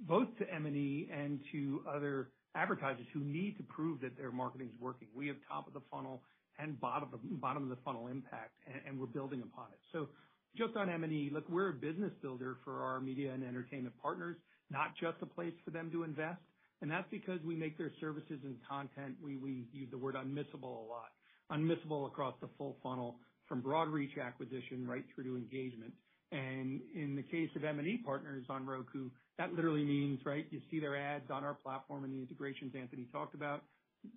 [0.00, 4.80] both to M&E and to other advertisers who need to prove that their marketing is
[4.80, 5.08] working.
[5.14, 6.22] We have top of the funnel
[6.58, 8.52] and bottom of the funnel impact,
[8.86, 10.08] and we're building upon it.
[10.56, 14.36] Just on M&E, look, we're a business builder for our media and entertainment partners,
[14.70, 16.40] not just a place for them to invest.
[16.82, 20.64] And that's because we make their services and content, we, we use the word unmissable
[20.64, 21.12] a lot.
[21.52, 25.92] Unmissable across the full funnel from broad reach acquisition right through to engagement.
[26.32, 30.80] And in the case of M&E partners on Roku, that literally means, right, you see
[30.80, 33.62] their ads on our platform and the integrations Anthony talked about,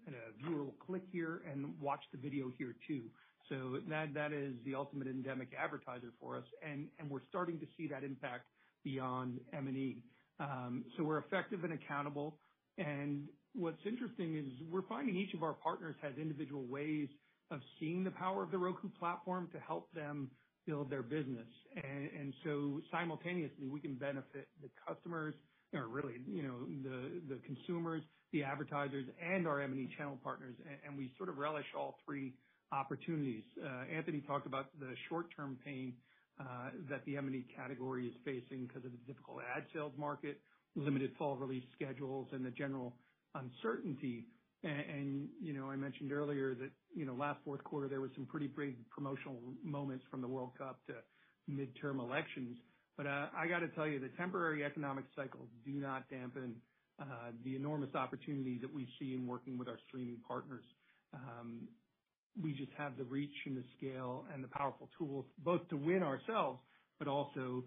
[0.05, 3.03] and a viewer will click here and watch the video here too.
[3.49, 7.87] So that that is the ultimate endemic advertiser for us, and we're starting to see
[7.87, 8.45] that impact
[8.83, 10.03] beyond M&E.
[10.39, 12.39] Um, so we're effective and accountable.
[12.77, 17.07] And what's interesting is we're finding each of our partners has individual ways
[17.51, 20.31] of seeing the power of the Roku platform to help them
[20.65, 21.47] build their business.
[21.75, 25.35] And so simultaneously, we can benefit the customers
[25.73, 26.59] or really, you know,
[27.27, 31.97] the consumers, the advertisers, and our M&E channel partners, and we sort of relish all
[32.05, 32.33] three
[32.73, 33.43] opportunities.
[33.63, 35.93] Uh, Anthony talked about the short-term pain
[36.39, 40.41] uh, that the M&E category is facing because of the difficult ad sales market,
[40.75, 42.95] limited fall release schedules, and the general
[43.35, 44.25] uncertainty.
[44.63, 48.25] And, you know, I mentioned earlier that, you know, last fourth quarter, there was some
[48.25, 50.95] pretty big promotional moments from the World Cup to
[51.51, 52.57] midterm elections.
[52.97, 56.55] But uh I gotta tell you, the temporary economic cycles do not dampen
[57.01, 60.63] uh, the enormous opportunity that we see in working with our streaming partners.
[61.13, 61.67] Um,
[62.41, 66.03] We just have the reach and the scale and the powerful tools both to win
[66.03, 66.59] ourselves,
[66.99, 67.63] but also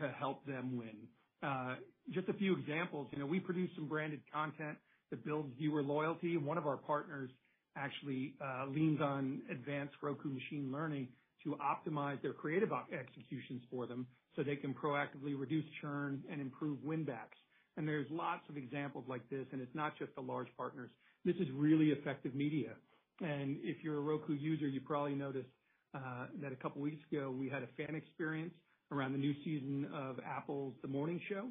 [0.00, 1.08] to help them win.
[1.42, 1.76] Uh,
[2.10, 3.08] just a few examples.
[3.12, 4.76] You know, we produce some branded content
[5.10, 6.36] that builds viewer loyalty.
[6.36, 7.30] One of our partners
[7.76, 11.08] actually uh, leans on advanced Roku machine learning
[11.44, 14.06] to optimize their creative executions for them,
[14.36, 17.38] so they can proactively reduce churn and improve win backs.
[17.76, 20.90] And there's lots of examples like this, and it's not just the large partners.
[21.24, 22.72] This is really effective media.
[23.20, 25.48] And if you're a Roku user, you probably noticed
[25.94, 28.54] uh, that a couple weeks ago we had a fan experience
[28.92, 31.48] around the new season of Apple's The Morning Show.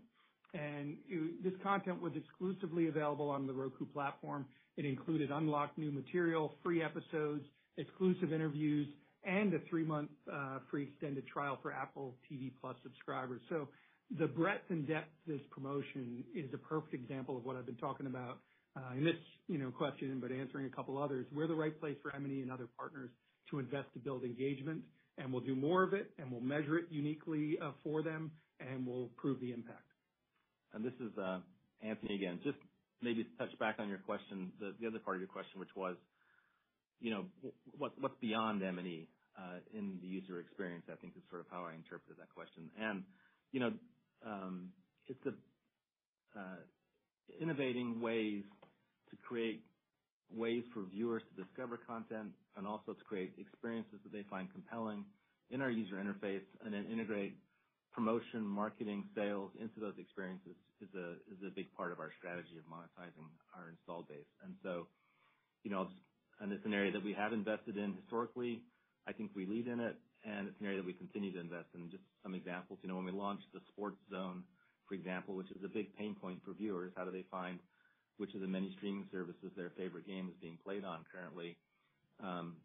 [0.54, 0.98] And
[1.44, 4.46] this content was exclusively available on the Roku platform.
[4.78, 7.46] It included unlocked new material, free episodes,
[7.78, 8.88] exclusive interviews,
[9.24, 12.52] and a three-month uh, free extended trial for Apple TV+
[12.82, 13.42] subscribers.
[13.50, 13.68] So
[14.18, 17.76] the breadth and depth of this promotion is a perfect example of what I've been
[17.76, 18.40] talking about
[18.98, 19.16] in this,
[19.48, 21.26] you know, question, but answering a couple others.
[21.32, 23.10] We're the right place for M&E and other partners
[23.52, 24.82] to invest to build engagement,
[25.18, 28.86] and we'll do more of it, and we'll measure it uniquely uh, for them, and
[28.86, 29.84] we'll prove the impact.
[30.74, 31.40] And this is uh,
[31.82, 32.40] Anthony again.
[32.44, 32.58] Just
[33.02, 35.96] maybe to touch back on your question, the other part of your question, which was,
[37.00, 37.26] you know,
[37.78, 39.08] what's beyond M&E
[39.38, 42.70] uh, in the user experience, I think is sort of how I interpreted that question.
[42.80, 43.04] And
[43.52, 43.72] you know,
[44.26, 44.70] um,
[45.08, 45.20] it's
[47.42, 48.44] innovating ways
[49.12, 49.64] to create
[50.32, 55.06] ways for viewers to discover content and also to create experiences that they find compelling
[55.50, 57.34] in our user interface, and then integrate
[57.92, 63.26] promotion, marketing, sales into those experiences is a big part of our strategy of monetizing
[63.58, 64.30] our install base.
[64.46, 64.86] And so,
[65.64, 65.88] you know,
[66.40, 68.62] and it's an area that we have invested in historically.
[69.08, 71.68] I think we lead in it, and it's an area that we continue to invest
[71.74, 71.90] in.
[71.90, 74.44] Just some examples, you know, when we launched the Sports Zone,
[74.88, 77.60] for example, which is a big pain point for viewers, how do they find
[78.20, 81.56] which of the many streaming services their favorite game is being played on currently?
[82.22, 82.56] Um,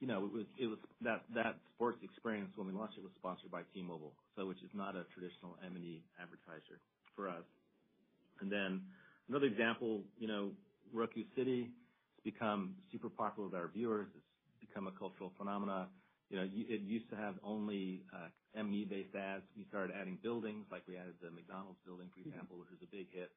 [0.00, 3.14] you know, it was it was that that sports experience when we launched it was
[3.16, 6.82] sponsored by T-Mobile, so which is not a traditional M&E advertiser
[7.14, 7.46] for us.
[8.40, 8.82] And then
[9.28, 10.50] another example, you know,
[10.92, 14.08] Roku City has become super popular with our viewers.
[14.12, 15.88] It's become a cultural phenomenon.
[16.28, 18.28] You know, it used to have only uh,
[18.58, 19.46] M&E-based ads.
[19.56, 22.34] We started adding buildings, like we added the McDonald's building, for mm-hmm.
[22.34, 23.30] example, which was a big hit.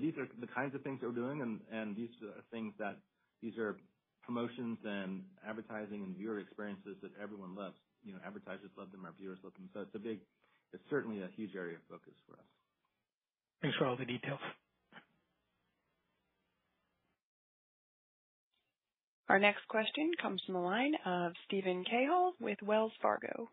[0.00, 2.96] These are the kinds of things that we're doing, and these are things that
[3.42, 3.76] these are
[4.22, 7.76] promotions and advertising and viewer experiences that everyone loves.
[8.04, 9.68] You know, advertisers love them, our viewers love them.
[9.74, 10.20] So it's a big.
[10.72, 12.48] It's certainly a huge area of focus for us.
[13.60, 14.40] Thanks for all the details.
[19.28, 23.50] Our next question comes from the line of Steven Cahall with Wells Fargo.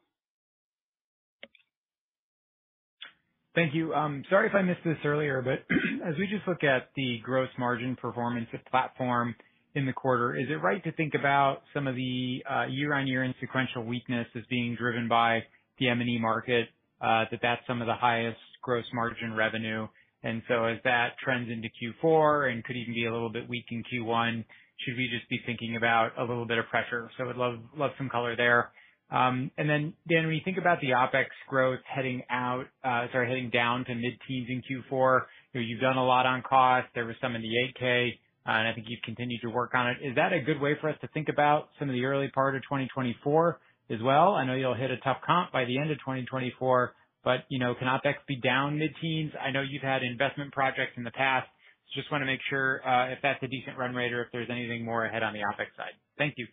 [3.56, 3.93] Thank you.
[3.93, 5.66] Um, sorry if I missed this earlier, but
[6.08, 9.36] as we just look at the gross margin performance of platform
[9.76, 13.34] in the quarter, is it right to think about some of the uh, year-on-year and
[13.39, 15.41] sequential weakness as being driven by
[15.80, 16.68] the M&E market,
[17.02, 19.88] uh, that that's some of the highest gross margin revenue?
[20.22, 23.66] And so as that trends into Q4 and could even be a little bit weak
[23.72, 24.43] in Q1,
[24.86, 27.10] should we just be thinking about a little bit of pressure?
[27.18, 28.72] So I would love love some color there.
[29.12, 33.95] Dan, when you think about the OpEx growth heading out, uh sorry, heading down to
[33.95, 35.22] mid-teens in Q4,
[35.53, 36.88] you know, you've done a lot on cost.
[36.93, 39.97] There was some in the 8-K, and I think you've continued to work on it.
[40.01, 42.55] Is that a good way for us to think about some of the early part
[42.55, 44.34] of 2024 as well?
[44.36, 46.93] I know you'll hit a tough comp by the end of 2024,
[47.24, 49.32] but, you know, can OpEx be down mid-teens?
[49.41, 51.47] I know you've had investment projects in the past.
[51.95, 54.86] Just wanna make sure uh if that's a decent run rate or if there's anything
[54.86, 55.97] more ahead on the OpEx side.
[56.20, 56.45] Thank you.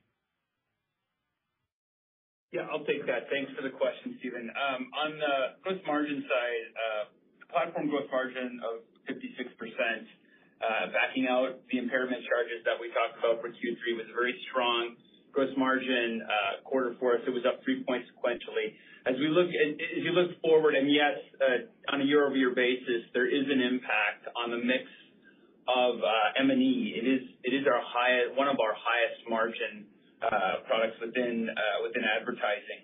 [2.57, 3.29] Yeah, I'll take that.
[3.29, 4.49] Thanks for the question, Steven.
[4.49, 7.03] Um, on the gross margin side, uh,
[7.45, 13.21] the platform gross margin of 56%, uh, backing out the impairment charges that we talked
[13.21, 14.97] about for Q3 was a very strong
[15.37, 17.21] gross margin uh, quarter for us.
[17.29, 18.73] It was up 3 points sequentially.
[19.05, 21.21] As we look as you look forward, and yes,
[21.93, 24.89] on a year-over-year basis, there is an impact on the mix
[25.69, 26.01] of
[26.41, 27.05] M&E.
[27.05, 27.63] It is
[28.33, 29.85] one of our highest margin
[30.67, 32.81] products within uh within advertising.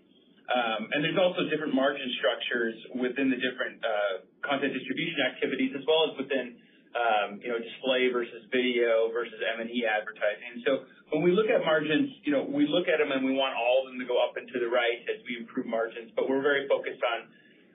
[0.53, 4.14] Um and there's also different margin structures within the different uh
[4.45, 6.57] content distribution activities as well as within,
[6.93, 10.61] um you know, display versus video versus M&E advertising.
[10.66, 13.53] So when we look at margins, you know, we look at them and we want
[13.57, 16.12] all of them to go up and to the right as we improve margins.
[16.16, 17.28] But we're very focused on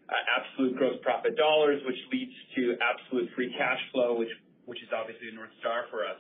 [0.09, 4.31] absolute gross profit dollars, which leads to absolute free cash flow, which
[4.65, 6.19] which is obviously a North Star for us.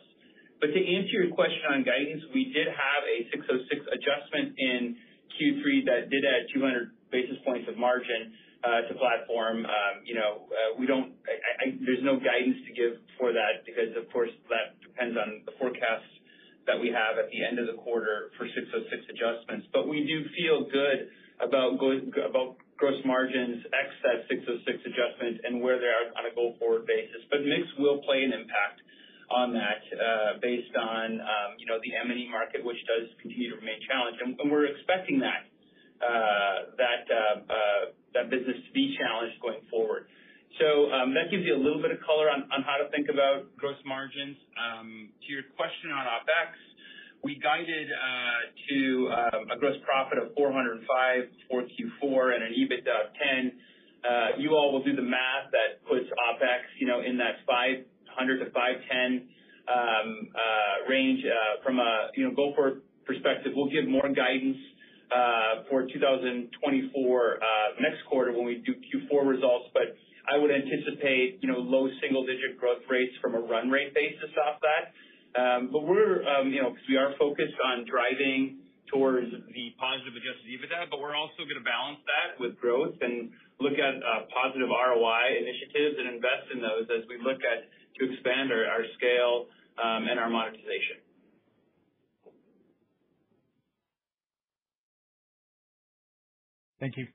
[0.59, 4.97] But to answer your question on guidance, we did have a 606 adjustment in
[5.37, 8.33] Q3 that did add 200 basis points of margin
[8.65, 9.65] uh, to platform.
[9.65, 11.13] Um, you know, uh, we don't.
[11.29, 15.45] I I there's no guidance to give for that because, of course, that depends on
[15.45, 16.09] the forecast
[16.65, 19.69] that we have at the end of the quarter for 606 adjustments.
[19.71, 21.79] But we do feel good about
[22.77, 27.23] gross margins ex that 606 adjustment and where they are on a go-forward basis.
[27.29, 28.83] But mix will play an impact
[29.29, 33.57] on that, uh based on, um you know, the M&E market, which does continue to
[33.59, 34.19] remain challenged.
[34.23, 35.43] And we're expecting that
[35.99, 37.35] uh that uh
[38.15, 40.07] that business to be challenged going forward.
[40.59, 43.51] So um that gives you a little bit of color on how to think about
[43.59, 44.37] gross margins.
[44.55, 46.55] Um to your question on OpEx,
[47.23, 48.79] we guided uh to
[49.51, 50.87] a gross profit of 405
[51.51, 54.39] for Q4 and an EBITDA of $10.
[54.39, 57.43] You all will do the math that puts OpEx, you know, in that
[58.19, 59.21] $500-$510
[59.67, 61.23] um, uh, range.
[61.25, 64.57] Uh, from a, you know, go-forward perspective, we'll give more guidance
[65.11, 67.39] uh, for 2024
[67.79, 69.69] next quarter when we do Q4 results.
[69.73, 69.95] But
[70.27, 74.59] I would anticipate, you know, low single-digit growth rates from a run rate basis off
[74.59, 74.91] that.
[75.37, 80.15] Um, but we're, um, you know, because we are focused on driving towards the positive
[80.15, 83.93] adjusted EBITDA, but we're also gonna balance that with growth and look at
[84.31, 87.67] positive ROI initiatives and invest in those as we look at
[87.99, 89.47] to expand our scale
[89.83, 91.01] um, and our monetization.
[96.79, 97.07] Thank you.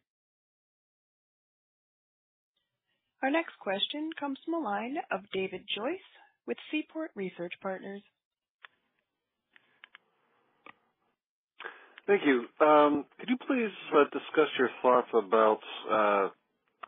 [3.22, 6.10] Our next question comes from the line of David Joyce
[6.46, 8.02] with Seaport Research Partners.
[12.06, 12.46] Thank you.
[12.64, 16.28] Um, could you please uh, discuss your thoughts about uh,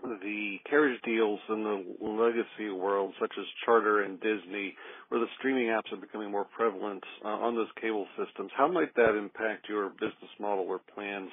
[0.02, 4.74] the carriage deals in the legacy world, such as Charter and Disney,
[5.08, 8.50] where the streaming apps are becoming more prevalent uh, on those cable systems?
[8.56, 11.30] How might that impact your business model or plans?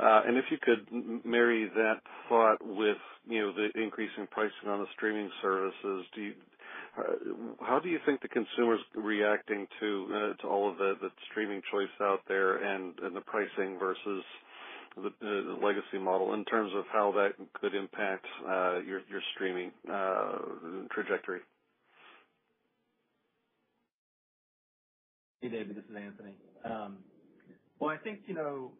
[0.00, 4.80] Uh, and if you could marry that thought with, you know, the increasing pricing on
[4.80, 6.32] the streaming services, do you,
[6.96, 11.60] uh, how do you think the consumer's reacting to to all of the the streaming
[11.70, 14.22] choice out there and, and the pricing versus
[15.20, 19.00] the legacy model in terms of how that could impact uh, your
[19.34, 20.38] streaming uh,
[20.90, 21.40] trajectory?
[25.40, 26.34] Hey, David, this is Anthony.
[26.64, 26.98] Um,
[27.78, 28.72] well, I think, you know,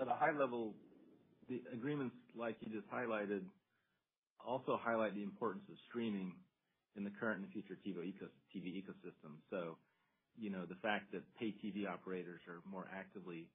[0.00, 0.74] at a high level,
[1.48, 3.42] the agreements like you just highlighted
[4.44, 6.32] also highlight the importance of streaming
[6.96, 9.38] in the current and future TV ecosystem.
[9.50, 9.76] So,
[10.36, 13.46] you know, the fact that pay TV operators are more actively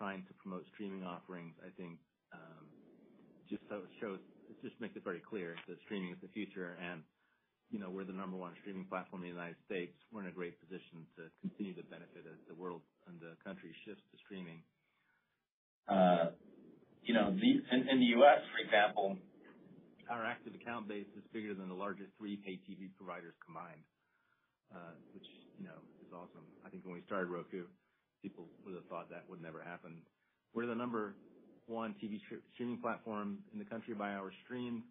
[0.00, 2.00] trying to promote streaming offerings, I think,
[2.32, 2.64] um,
[3.52, 6.80] just so it just makes it very clear that streaming is the future.
[6.80, 7.04] And,
[7.68, 9.92] you know, we're the number one streaming platform in the United States.
[10.08, 13.76] We're in a great position to continue to benefit as the world and the country
[13.84, 14.64] shifts to streaming.
[15.84, 16.32] Uh,
[17.04, 19.20] you know, in the U.S., for example,
[20.08, 23.84] our active account base is bigger than the largest three pay TV providers combined,
[24.72, 25.28] uh, which,
[25.60, 26.48] you know, is awesome.
[26.64, 27.68] I think when we started Roku,
[28.22, 30.02] people would have thought that would never happen.
[30.54, 31.14] We're the number
[31.66, 32.20] one TV
[32.54, 34.82] streaming platform in the country by hours streamed.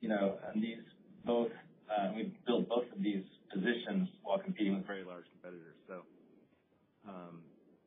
[0.00, 0.78] You know, and these
[1.24, 1.50] both,
[2.14, 5.76] we've built both of these positions while competing with very large competitors.
[5.88, 6.02] So
[7.08, 7.42] um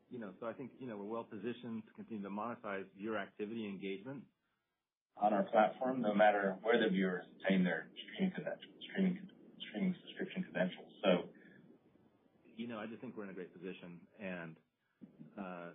[0.10, 3.18] you know, so I think, you know, we're well positioned to continue to monetize viewer
[3.18, 4.24] activity engagement
[5.22, 7.88] on our platform, no matter where the viewers obtain their
[8.88, 10.88] streaming subscription credentials.
[12.58, 14.02] You know, I just think we're in a great position.
[14.20, 14.56] And,
[15.38, 15.70] uh,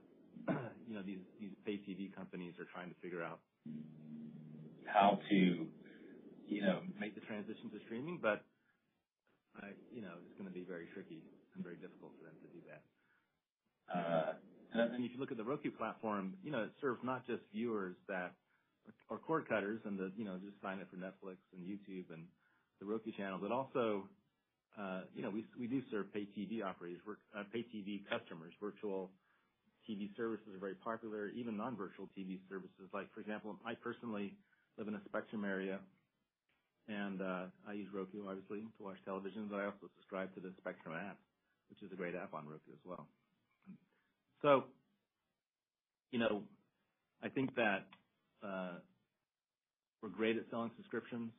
[0.88, 1.22] you know, these
[1.64, 3.38] pay TV companies are trying to figure out
[4.86, 5.66] how to,
[6.46, 8.18] you know, make the transition to streaming.
[8.20, 8.42] But,
[9.94, 11.22] you know, it's gonna be very tricky
[11.54, 12.82] and very difficult for them to do that.
[13.88, 14.32] Uh,
[14.74, 17.94] and if you look at the Roku platform, you know, it serves not just viewers
[18.08, 18.32] that
[19.10, 22.24] are cord cutters and the, you know, just sign up for Netflix and YouTube and
[22.80, 24.08] The Roku Channel, but also,
[25.14, 27.00] you know, we we do serve pay TV operators,
[27.36, 28.52] uh, pay TV customers.
[28.60, 29.10] Virtual
[29.88, 32.88] TV services are very popular, even non-virtual TV services.
[32.94, 34.34] Like, for example, I personally
[34.78, 35.78] live in a Spectrum area,
[36.88, 40.52] and uh, I use Roku, obviously, to watch television, but I also subscribe to the
[40.58, 41.18] Spectrum app,
[41.68, 43.06] which is a great app on Roku as well.
[44.40, 44.64] So,
[46.10, 46.42] you know,
[47.22, 47.86] I think that
[48.42, 48.78] uh,
[50.02, 51.30] we're great at selling subscriptions.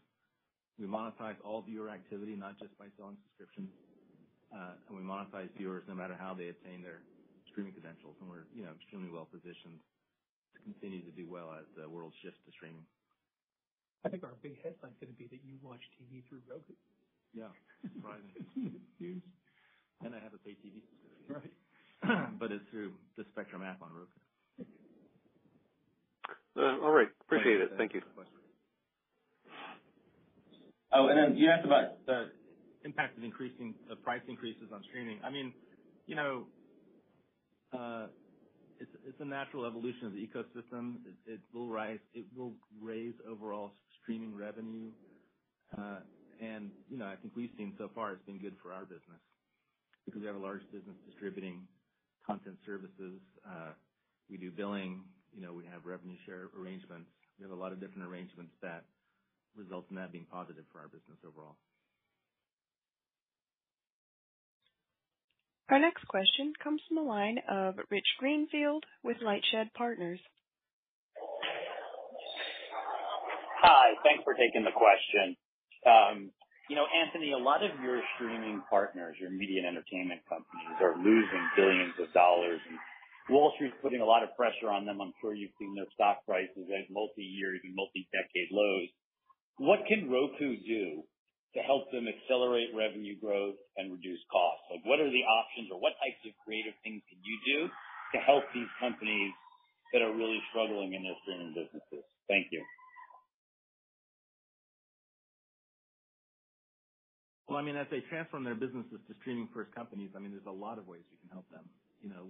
[0.79, 3.69] We monetize all viewer activity, not just by selling subscriptions.
[4.53, 7.01] Uh and we monetize viewers no matter how they obtain their
[7.51, 8.17] streaming credentials.
[8.21, 9.77] And we're, you know, extremely well positioned
[10.53, 12.85] to continue to do well as the world shifts to streaming.
[14.05, 16.73] I think our big headline is gonna be that you watch TV through Roku.
[17.33, 17.49] Yeah.
[17.81, 18.33] Surprising.
[18.99, 19.23] Huge.
[20.01, 21.29] I have a pay TV subscription.
[21.29, 21.53] Right.
[22.39, 24.19] But it's through the Spectrum app on Roku.
[26.83, 27.07] All right.
[27.21, 27.71] Appreciate it.
[27.77, 28.01] Thank you.
[30.93, 32.29] Oh, and then you asked about the
[32.85, 35.19] impact of increasing the price increases on streaming.
[35.23, 35.53] I mean,
[36.05, 36.45] you know,
[37.77, 38.07] uh
[38.79, 40.97] it's it's a natural evolution of the ecosystem.
[41.25, 43.71] It will rise it will raise overall
[44.01, 44.91] streaming revenue.
[45.77, 45.99] Uh
[46.41, 49.21] and, you know, I think we've seen so far it's been good for our business
[50.05, 51.61] because we have a large business distributing
[52.27, 53.21] content services.
[54.29, 57.09] We do billing, you know, we have revenue share arrangements.
[57.37, 58.83] We have a lot of different arrangements that
[59.55, 61.57] result in that being positive for our business overall.
[65.69, 70.19] Our next question comes from the line of Rich Greenfield with LightShed Partners.
[73.63, 73.95] Hi.
[74.03, 75.39] Thanks for taking the question.
[75.87, 76.35] Um,
[76.67, 80.99] you know, Anthony, a lot of your streaming partners, your media and entertainment companies, are
[80.99, 82.77] losing billions of dollars, and
[83.31, 84.99] Wall Street's putting a lot of pressure on them.
[84.99, 88.91] I'm sure you've seen their stock prices at multi-year, even multi-decade lows.
[89.57, 91.03] What can Roku do
[91.53, 94.65] to help them accelerate revenue growth and reduce costs?
[94.73, 98.17] Like, what are the options or what types of creative things can you do to
[98.25, 99.31] help these companies
[99.93, 102.01] that are really struggling in their streaming businesses?
[102.25, 102.65] Thank you.
[107.45, 110.51] Well, I mean, as they transform their businesses to streaming-first companies, I mean, there's a
[110.51, 111.69] lot of ways we can help them.
[112.01, 112.25] You know,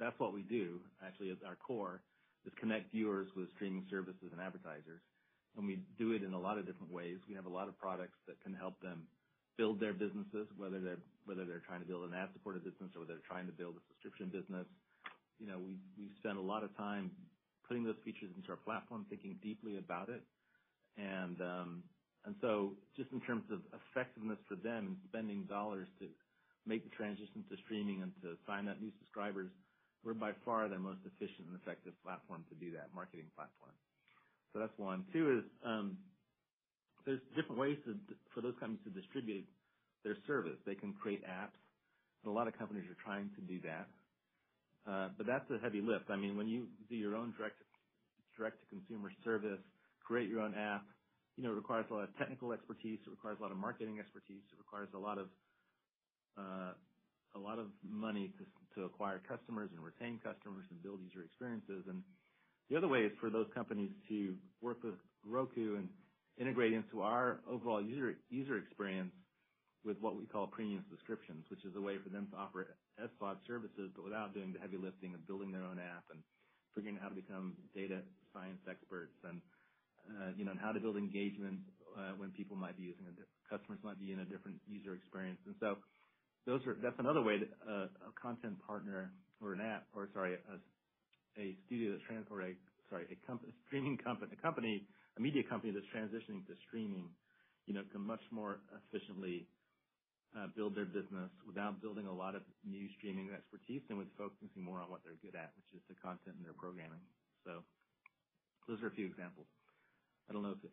[0.00, 2.00] that's what we do, actually, at our core,
[2.46, 5.04] is connect viewers with streaming services and advertisers.
[5.56, 7.16] And we do it in a lot of different ways.
[7.28, 9.08] We have a lot of products that can help them
[9.56, 13.18] build their businesses, whether they're whether they're trying to build an ad-supported business or whether
[13.18, 14.66] they're trying to build a subscription business.
[15.40, 17.10] You know, we've spent a lot of time
[17.66, 20.22] putting those features into our platform, thinking deeply about it.
[20.96, 21.82] And, um,
[22.24, 26.06] and so just in terms of effectiveness for them in spending dollars to
[26.64, 29.50] make the transition to streaming and to sign up new subscribers,
[30.04, 33.74] we're by far their most efficient and effective platform to do that, marketing platform.
[34.56, 35.04] So that's one.
[35.12, 35.98] Two is, um,
[37.04, 37.76] there's different ways
[38.32, 39.44] for those companies to distribute
[40.04, 40.56] their service.
[40.64, 41.60] They can create apps,
[42.24, 43.88] and a lot of companies are trying to do that.
[44.88, 46.10] Uh, but that's a heavy lift.
[46.10, 47.34] I mean, when you do your own
[48.38, 49.60] direct-to-consumer service,
[50.06, 50.86] create your own app,
[51.36, 53.00] you know, it requires a lot of technical expertise.
[53.06, 54.42] It requires a lot of marketing expertise.
[54.52, 55.28] It requires a lot of
[56.38, 56.72] uh,
[57.34, 58.44] a lot of money to
[58.76, 61.84] to acquire customers and retain customers and build user experiences.
[62.70, 64.94] The other way is for those companies to work with
[65.24, 65.88] Roku and
[66.38, 69.12] integrate into our overall user experience
[69.84, 73.38] with what we call premium subscriptions, which is a way for them to offer SVOD
[73.46, 76.22] services, but without doing the heavy lifting of building their own app and
[76.74, 78.02] figuring out how to become data
[78.34, 79.40] science experts and,
[80.10, 81.60] uh, you know, and how to build engagement
[81.96, 83.06] uh, when people might be using
[83.48, 85.38] customers might be in a different user experience.
[85.46, 85.78] And so
[86.46, 90.34] those are that's another way that uh, a content partner or an app or, sorry,
[90.34, 90.56] a
[93.66, 97.08] streaming company, a media company that's transitioning to streaming,
[97.66, 99.46] you know, can much more efficiently
[100.36, 104.62] uh, build their business without building a lot of new streaming expertise and with focusing
[104.62, 107.00] more on what they're good at, which is the content and their programming.
[107.44, 107.62] So
[108.68, 109.46] those are a few examples.
[110.28, 110.72] I don't know if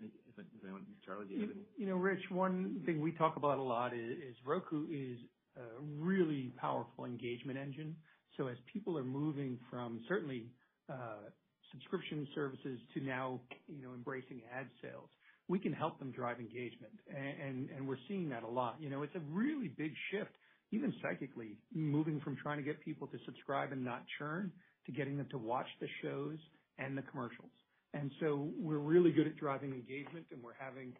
[0.63, 0.85] anyone.
[1.05, 1.61] Charlie, do you have any?
[1.77, 5.19] You know, Rich, one thing we talk about a lot is Roku is
[5.55, 7.95] a really powerful engagement engine.
[8.37, 10.47] So as people are moving from certainly
[10.89, 11.29] uh,
[11.71, 15.09] subscription services to now, you know, embracing ad sales,
[15.47, 16.93] we can help them drive engagement.
[17.13, 18.77] And we're seeing that a lot.
[18.79, 20.31] You know, it's a really big shift,
[20.71, 24.51] even psychically, moving from trying to get people to subscribe and not churn
[24.85, 26.37] to getting them to watch the shows
[26.79, 27.51] and the commercials.
[27.93, 30.93] And so we're really good at driving engagement, and we're having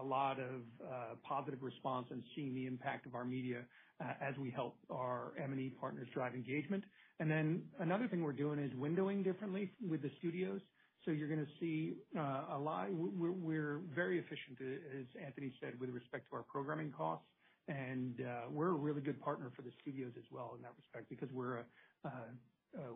[0.00, 3.62] a lot of uh, positive response and seeing the impact of our media
[4.00, 6.84] uh, as we help our M&E partners drive engagement.
[7.20, 10.60] And then another thing we're doing is windowing differently with the studios.
[11.04, 12.88] So you're gonna see uh, a lot.
[12.92, 17.26] We're very efficient, as Anthony said, with respect to our programming costs.
[17.68, 18.14] And
[18.50, 21.58] we're a really good partner for the studios as well in that respect because we're
[21.58, 21.66] a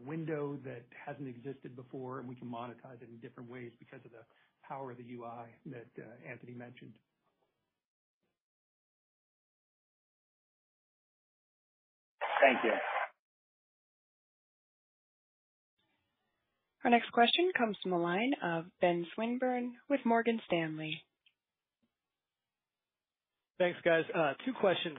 [0.04, 4.12] window that hasn't existed before, and we can monetize it in different ways because of
[4.12, 4.24] the
[4.68, 6.92] power of the UI that uh, Anthony mentioned.
[12.42, 12.72] Thank you.
[16.84, 21.00] Our next question comes from the line of Ben Swinburne with Morgan Stanley.
[23.58, 24.02] Thanks, guys.
[24.12, 24.98] Uh, two questions.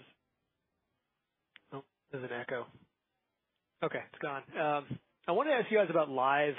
[1.73, 2.65] Oh, there's an echo.
[3.83, 4.43] Okay, it's gone.
[4.57, 6.55] Um, I wanted to ask you guys about live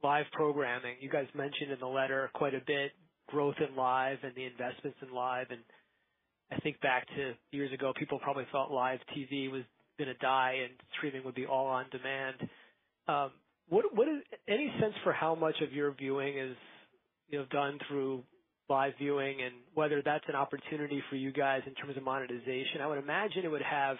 [0.00, 0.96] programming.
[1.00, 2.92] You guys mentioned in the letter quite a bit
[3.28, 5.46] growth in live and the investments in live.
[5.50, 5.60] And
[6.50, 9.62] I think back to years ago, people probably thought live TV was
[9.98, 12.48] gonna die and streaming would be all on demand.
[13.06, 13.30] Um,
[13.68, 16.56] what is any sense for how much of your viewing is,
[17.28, 18.22] you know, done through
[18.70, 22.80] live viewing and whether that's an opportunity for you guys in terms of monetization?
[22.82, 23.96] I would imagine it would have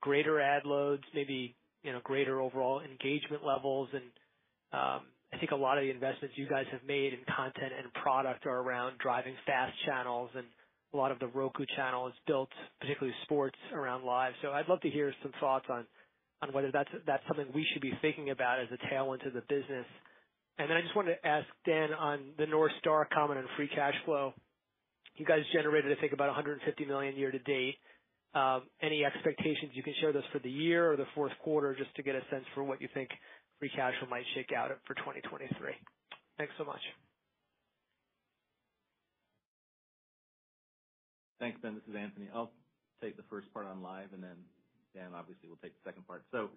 [0.00, 1.54] greater ad loads, maybe,
[1.84, 3.88] you know, greater overall engagement levels.
[4.72, 5.02] Um,
[5.38, 8.44] I think a lot of the investments you guys have made in content and product
[8.44, 10.44] are around driving FAST channels, and
[10.92, 12.48] a lot of the Roku Channel is built,
[12.80, 14.32] particularly sports, around live.
[14.42, 15.86] So I'd love to hear some thoughts on
[16.42, 19.42] on whether that's that's something we should be thinking about as a tailwind to the
[19.48, 19.86] business.
[20.58, 23.68] And then I just wanted to ask Dan on the North Star comment on free
[23.72, 24.32] cash flow.
[25.14, 27.76] You guys generated, I think, about $150 million year to date.
[28.34, 31.94] Um, any expectations you can share us for the year or the fourth quarter, just
[31.94, 33.10] to get a sense for what you think
[33.58, 35.50] free cash flow might shake out for 2023.
[36.38, 36.80] Thanks so much.
[41.40, 41.74] Thanks, Ben.
[41.74, 42.28] This is Anthony.
[42.34, 42.50] I'll
[43.02, 44.34] take the first part on live, and then
[44.94, 46.24] Dan obviously will take the second part.
[46.32, 46.50] So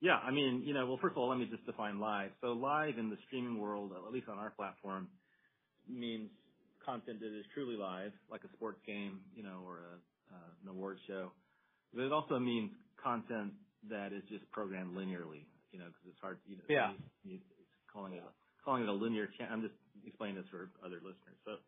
[0.00, 2.30] yeah, I mean, you know, well, first of all, let me just define live.
[2.40, 5.08] So live in the streaming world, at least on our platform,
[5.88, 6.30] means
[6.84, 10.00] content that is truly live, like a sports game, you know, or
[10.32, 11.32] uh, an award show.
[11.92, 12.70] But it also means
[13.02, 13.52] content
[13.90, 16.66] that is just programmed linearly, you know, because it's hard, to you know.
[16.68, 16.92] Yeah.
[18.64, 19.52] Calling it a linear channel.
[19.52, 21.38] I'm just explaining this for other listeners.
[21.44, 21.60] So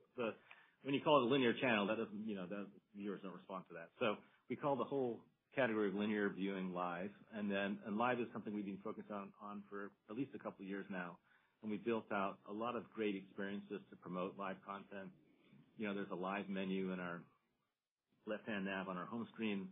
[0.83, 3.65] when you call it a linear channel, that doesn't, you know, the viewers don't respond
[3.69, 3.89] to that.
[3.99, 4.17] So
[4.49, 5.21] we call the whole
[5.55, 7.11] category of linear viewing live.
[7.35, 9.29] And then live is something we've been focused on
[9.69, 11.17] for at least a couple of years now.
[11.63, 15.11] And We've built out a lot of great experiences to promote live content.
[15.77, 17.21] You know, there's a live menu in our
[18.27, 19.69] left-hand nav on our home screen.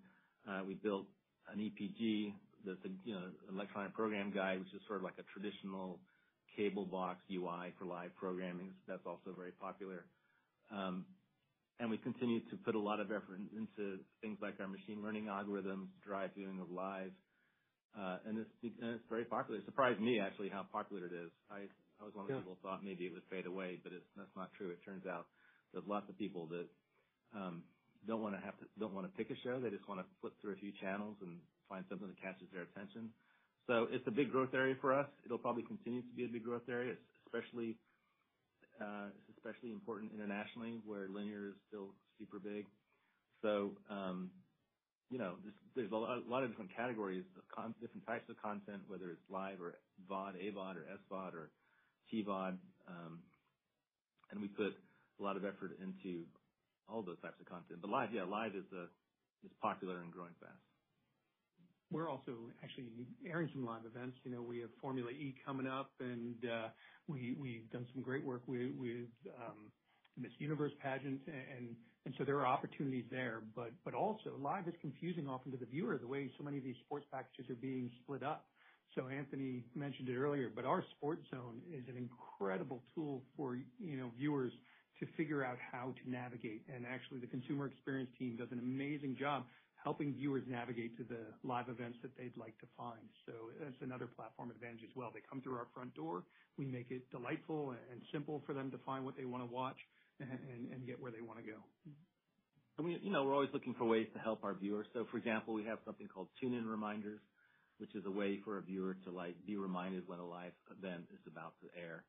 [0.49, 1.07] Uh, we built
[1.53, 2.33] an EPG
[2.65, 6.01] that's you know, electronic program guide, which is sort of like a traditional
[6.57, 8.75] cable box UI for live programming.
[8.87, 10.07] That's also very popular.
[10.71, 11.07] Um
[11.81, 15.27] and we continue to put a lot of effort into things like our machine learning
[15.27, 17.13] algorithms, drive viewing of live.
[17.95, 19.61] And it's very popular.
[19.61, 21.31] It surprised me actually how popular it is.
[21.51, 21.69] I
[22.05, 24.51] was one of the people who thought maybe it would fade away, but that's not
[24.59, 24.71] true.
[24.71, 25.27] It turns out
[25.73, 26.67] there's lots of people that
[28.07, 28.43] don't wanna
[29.17, 29.61] pick a show.
[29.61, 31.39] They just wanna flip through a few channels and
[31.69, 33.11] find something that catches their attention.
[33.67, 35.09] So it's a big growth area for us.
[35.25, 36.95] It'll probably continue to be a big growth area,
[37.27, 37.77] especially
[38.81, 42.67] uh, it's especially important internationally, where linear is still super big.
[43.43, 44.31] So, um,
[45.11, 45.35] you know,
[45.75, 47.25] there's a lot of different categories
[47.57, 49.75] of different types of content, whether it's live or
[50.11, 51.51] VOD, AVOD or SVOD or
[52.13, 52.59] TVOD.
[52.89, 53.21] Um,
[54.31, 54.75] and we put
[55.19, 56.25] a lot of effort into
[56.89, 57.81] all those types of content.
[57.81, 58.87] But live, yeah, live is a
[59.45, 60.68] is popular and growing fast.
[61.91, 62.33] We're also
[62.63, 62.87] actually
[63.27, 64.19] airing some live events.
[64.25, 66.69] You know, we have Formula E coming up, and uh,
[67.07, 69.09] we've done some great work with
[69.41, 69.73] um,
[70.21, 71.21] Miss Universe pageant.
[71.27, 71.77] And
[72.19, 73.43] so there are opportunities there.
[73.57, 76.65] But but also live is confusing often to the viewer, the way so many of
[76.65, 78.47] these sports packages are being split up.
[78.95, 83.97] So Anthony mentioned it earlier, but our Sports Zone is an incredible tool for, you
[83.97, 84.53] know, viewers
[84.99, 86.63] to figure out how to navigate.
[86.75, 89.45] And actually, the consumer experience team does an amazing job
[89.83, 93.09] helping viewers navigate to the live events that they'd like to find.
[93.27, 95.11] So that's another platform advantage as well.
[95.15, 96.25] They come through our front door.
[96.59, 99.79] We make it delightful and simple for them to find what they wanna watch
[100.21, 101.63] and get where they wanna go.
[102.79, 104.87] We, you know, we're always looking for ways to help our viewers.
[104.93, 107.21] So, for example, we have something called tune-in reminders,
[107.79, 111.07] which is a way for a viewer to, like, be reminded when a live event
[111.11, 112.05] is about to air.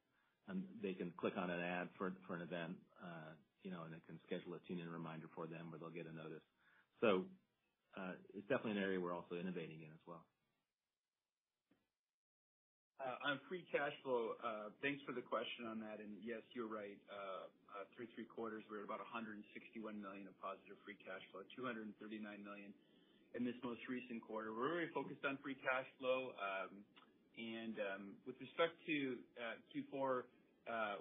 [0.82, 4.20] They can click on an ad for an event, uh, you know, and it can
[4.26, 6.42] schedule a tune-in reminder for them, where they'll get a notice.
[7.98, 10.22] Uh, it's definitely an area we're also innovating in as well.
[13.00, 16.04] Uh, on free cash flow, uh, thanks for the question on that.
[16.04, 17.00] And yes, you're right.
[17.96, 19.40] Through three quarters, we're at about 161
[20.00, 21.96] million of positive free cash flow, 239
[22.44, 22.72] million
[23.36, 24.52] in this most recent quarter.
[24.52, 26.36] We're very focused on free cash flow.
[26.36, 26.84] Um,
[27.40, 29.20] and um, with respect to
[29.72, 30.28] Q4,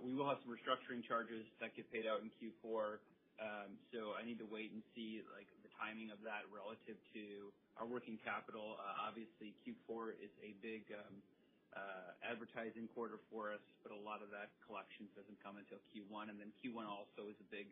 [0.07, 3.03] we will have some restructuring charges that get paid out in Q4.
[3.39, 7.87] Um, so I need to wait and see, like, timing of that relative to our
[7.87, 8.77] working capital.
[8.77, 11.23] Uh, obviously Q4 is a big um,
[11.75, 16.29] uh, advertising quarter for us, but a lot of that collections doesn't come until Q1.
[16.31, 17.71] And then Q1 also is a big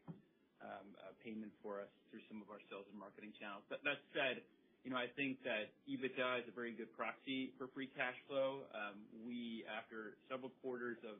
[0.62, 3.66] um, uh, payment for us through some of our sales and marketing channels.
[3.68, 4.40] But that said,
[4.86, 8.62] you know, I think that EBITDA is a very good proxy for free cash flow.
[8.70, 11.18] Um, we, after several quarters of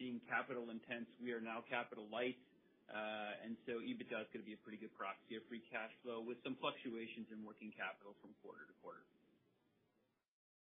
[0.00, 2.40] being capital intense, we are now capital light.
[2.90, 7.28] EBITDA is gonna be a pretty good proxy of free cash flow with some fluctuations
[7.32, 9.02] in working capital from quarter to quarter.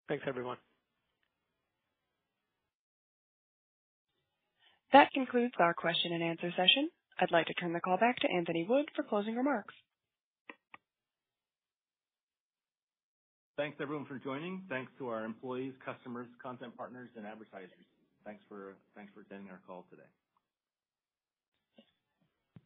[0.08, 0.58] Thanks, everyone.
[4.92, 6.90] That concludes our question and answer session.
[7.20, 9.74] I'd like to turn the call back to Anthony Wood for closing remarks.
[13.56, 14.64] Thanks everyone for joining.
[14.68, 17.86] Thanks to our employees, customers, content partners, and advertisers.
[18.24, 20.08] Thanks for uh thanks for attending our call today.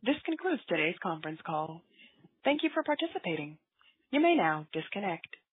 [0.05, 1.81] This concludes today's conference call.
[2.45, 3.57] Thank you for participating.
[4.11, 5.29] You may now disconnect.